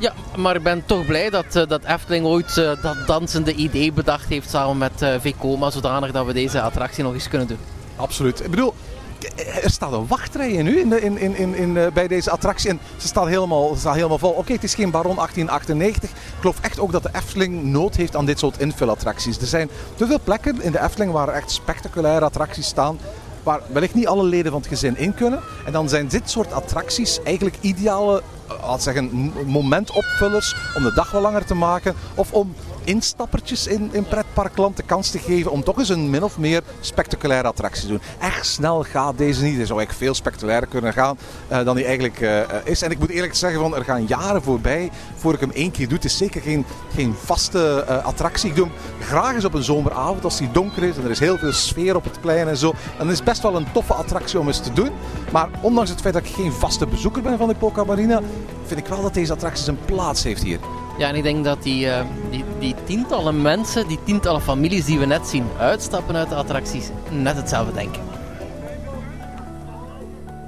Ja, 0.03 0.13
maar 0.37 0.55
ik 0.55 0.63
ben 0.63 0.85
toch 0.85 1.05
blij 1.05 1.29
dat, 1.29 1.55
eh, 1.55 1.67
dat 1.67 1.83
Efteling 1.83 2.25
ooit 2.25 2.57
eh, 2.57 2.71
dat 2.81 3.07
dansende 3.07 3.53
idee 3.53 3.91
bedacht 3.91 4.29
heeft 4.29 4.49
samen 4.49 4.77
met 4.77 5.01
eh 5.01 5.15
Vekoma, 5.19 5.69
zodanig 5.69 6.11
dat 6.11 6.25
we 6.25 6.33
deze 6.33 6.61
attractie 6.61 7.03
nog 7.03 7.13
eens 7.13 7.27
kunnen 7.27 7.47
doen. 7.47 7.57
Absoluut. 7.95 8.43
Ik 8.43 8.49
bedoel, 8.49 8.73
er 9.63 9.69
staat 9.69 9.91
een 9.91 10.07
wachtrij 10.07 10.61
nu 10.61 10.79
in 10.79 10.89
de, 10.89 11.01
in, 11.01 11.17
in, 11.17 11.35
in, 11.35 11.55
in, 11.55 11.91
bij 11.93 12.07
deze 12.07 12.31
attractie. 12.31 12.69
En 12.69 12.79
ze 12.97 13.07
staat 13.07 13.27
helemaal, 13.27 13.73
ze 13.73 13.79
staat 13.79 13.95
helemaal 13.95 14.17
vol. 14.17 14.31
Oké, 14.31 14.53
het 14.53 14.63
is 14.63 14.75
geen 14.75 14.91
Baron 14.91 15.15
1898. 15.15 16.09
Ik 16.09 16.15
geloof 16.39 16.59
echt 16.61 16.79
ook 16.79 16.91
dat 16.91 17.03
de 17.03 17.09
Efteling 17.13 17.63
nood 17.63 17.95
heeft 17.95 18.15
aan 18.15 18.25
dit 18.25 18.39
soort 18.39 18.59
invulattracties. 18.59 19.37
Er 19.37 19.47
zijn 19.47 19.69
te 19.95 20.05
veel 20.05 20.19
plekken 20.23 20.61
in 20.61 20.71
de 20.71 20.81
Efteling 20.81 21.11
waar 21.11 21.27
echt 21.27 21.51
spectaculaire 21.51 22.25
attracties 22.25 22.67
staan. 22.67 22.97
Waar 23.43 23.61
wellicht 23.71 23.93
niet 23.93 24.07
alle 24.07 24.23
leden 24.23 24.51
van 24.51 24.61
het 24.61 24.69
gezin 24.69 24.97
in 24.97 25.13
kunnen. 25.13 25.39
En 25.65 25.71
dan 25.71 25.89
zijn 25.89 26.07
dit 26.07 26.29
soort 26.29 26.53
attracties 26.53 27.23
eigenlijk 27.23 27.57
ideale 27.61 28.21
eh, 28.47 28.75
we 28.75 28.81
zeggen, 28.81 29.33
momentopvullers 29.45 30.55
om 30.75 30.83
de 30.83 30.93
dag 30.93 31.11
wat 31.11 31.21
langer 31.21 31.45
te 31.45 31.55
maken. 31.55 31.95
Of 32.15 32.33
om 32.33 32.53
instappertjes 32.83 33.67
in, 33.67 33.89
in 33.91 34.03
pretparkland 34.03 34.77
de 34.77 34.83
kans 34.83 35.09
te 35.09 35.19
geven 35.19 35.51
om 35.51 35.63
toch 35.63 35.77
eens 35.77 35.89
een 35.89 36.09
min 36.09 36.23
of 36.23 36.37
meer 36.37 36.61
spectaculaire 36.79 37.47
attractie 37.47 37.81
te 37.81 37.87
doen. 37.87 38.01
Echt 38.19 38.45
snel 38.45 38.83
gaat 38.83 39.17
deze 39.17 39.43
niet. 39.43 39.55
Hij 39.55 39.65
zou 39.65 39.77
eigenlijk 39.77 40.05
veel 40.05 40.13
spectaculairder 40.13 40.69
kunnen 40.69 40.93
gaan 40.93 41.17
uh, 41.51 41.63
dan 41.65 41.75
hij 41.75 41.85
eigenlijk 41.85 42.21
uh, 42.21 42.39
is. 42.63 42.81
En 42.81 42.91
ik 42.91 42.99
moet 42.99 43.09
eerlijk 43.09 43.35
zeggen, 43.35 43.59
van, 43.59 43.75
er 43.75 43.83
gaan 43.83 44.05
jaren 44.05 44.43
voorbij 44.43 44.91
voor 45.15 45.33
ik 45.33 45.39
hem 45.39 45.51
één 45.51 45.71
keer 45.71 45.87
doe. 45.87 45.95
Het 45.95 46.05
is 46.05 46.17
zeker 46.17 46.41
geen, 46.41 46.65
geen 46.93 47.15
vaste 47.23 47.85
uh, 47.89 48.05
attractie. 48.05 48.49
Ik 48.49 48.55
doe 48.55 48.65
hem 48.65 48.75
graag 49.01 49.33
eens 49.33 49.45
op 49.45 49.53
een 49.53 49.63
zomeravond 49.63 50.23
als 50.23 50.39
hij 50.39 50.49
donker 50.51 50.83
is 50.83 50.97
en 50.97 51.03
er 51.03 51.09
is 51.09 51.19
heel 51.19 51.37
veel 51.37 51.51
sfeer 51.51 51.95
op 51.95 52.03
het 52.03 52.21
plein 52.21 52.47
en 52.47 52.57
zo. 52.57 52.73
En 52.97 53.07
het 53.07 53.15
is 53.15 53.23
best 53.23 53.41
wel 53.41 53.55
een 53.55 53.71
toffe 53.71 53.93
attractie 53.93 54.39
om 54.39 54.47
eens 54.47 54.59
te 54.59 54.73
doen. 54.73 54.91
Maar 55.31 55.49
ondanks 55.61 55.89
het 55.89 56.01
feit 56.01 56.13
dat 56.13 56.25
ik 56.25 56.33
geen 56.33 56.51
vaste 56.51 56.87
bezoeker 56.87 57.21
ben 57.21 57.37
van 57.37 57.47
de 57.47 57.55
Poca 57.55 57.83
Marina, 57.83 58.21
vind 58.65 58.79
ik 58.79 58.87
wel 58.87 59.01
dat 59.01 59.13
deze 59.13 59.33
attractie 59.33 59.63
zijn 59.63 59.79
plaats 59.85 60.23
heeft 60.23 60.43
hier. 60.43 60.59
Ja, 60.97 61.07
en 61.07 61.15
ik 61.15 61.23
denk 61.23 61.43
dat 61.43 61.63
die, 61.63 61.85
uh, 61.85 62.01
die, 62.31 62.43
die, 62.59 62.75
tientallen 62.83 63.41
mensen, 63.41 63.87
die 63.87 63.99
tientallen 64.03 64.41
families 64.41 64.85
die 64.85 64.99
we 64.99 65.05
net 65.05 65.27
zien 65.27 65.45
uitstappen 65.57 66.15
uit 66.15 66.29
de 66.29 66.35
attracties, 66.35 66.89
net 67.09 67.35
hetzelfde 67.35 67.73
denken. 67.73 68.01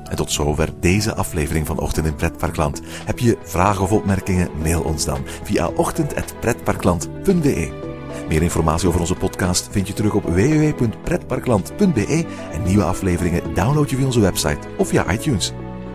En 0.10 0.16
tot 0.16 0.32
zover 0.32 0.70
deze 0.80 1.16
aflevering 1.16 1.68
van 1.68 1.80
Ochtend 1.80 2.06
in 2.06 2.16
Pretparkland. 2.16 2.82
Heb 3.06 3.20
je 3.20 3.38
vragen 3.44 3.84
of 3.84 3.92
opmerkingen? 3.92 4.50
Mail 4.62 4.82
ons 4.82 5.06
dan 5.06 5.22
via 5.44 5.68
ochtend.pretparkland.be. 5.68 7.84
Meer 8.28 8.42
informatie 8.42 8.88
over 8.88 9.00
onze 9.00 9.16
podcast 9.16 9.68
vind 9.72 9.88
je 9.88 9.94
terug 9.94 10.14
op 10.14 10.24
www.pretparkland.be 10.24 12.26
en 12.52 12.64
nieuwe 12.64 12.84
afleveringen 12.84 13.54
download 13.54 13.90
je 13.90 13.96
via 13.96 14.06
onze 14.06 14.20
website 14.20 14.68
of 14.78 14.88
via 14.88 15.12
iTunes. 15.12 15.54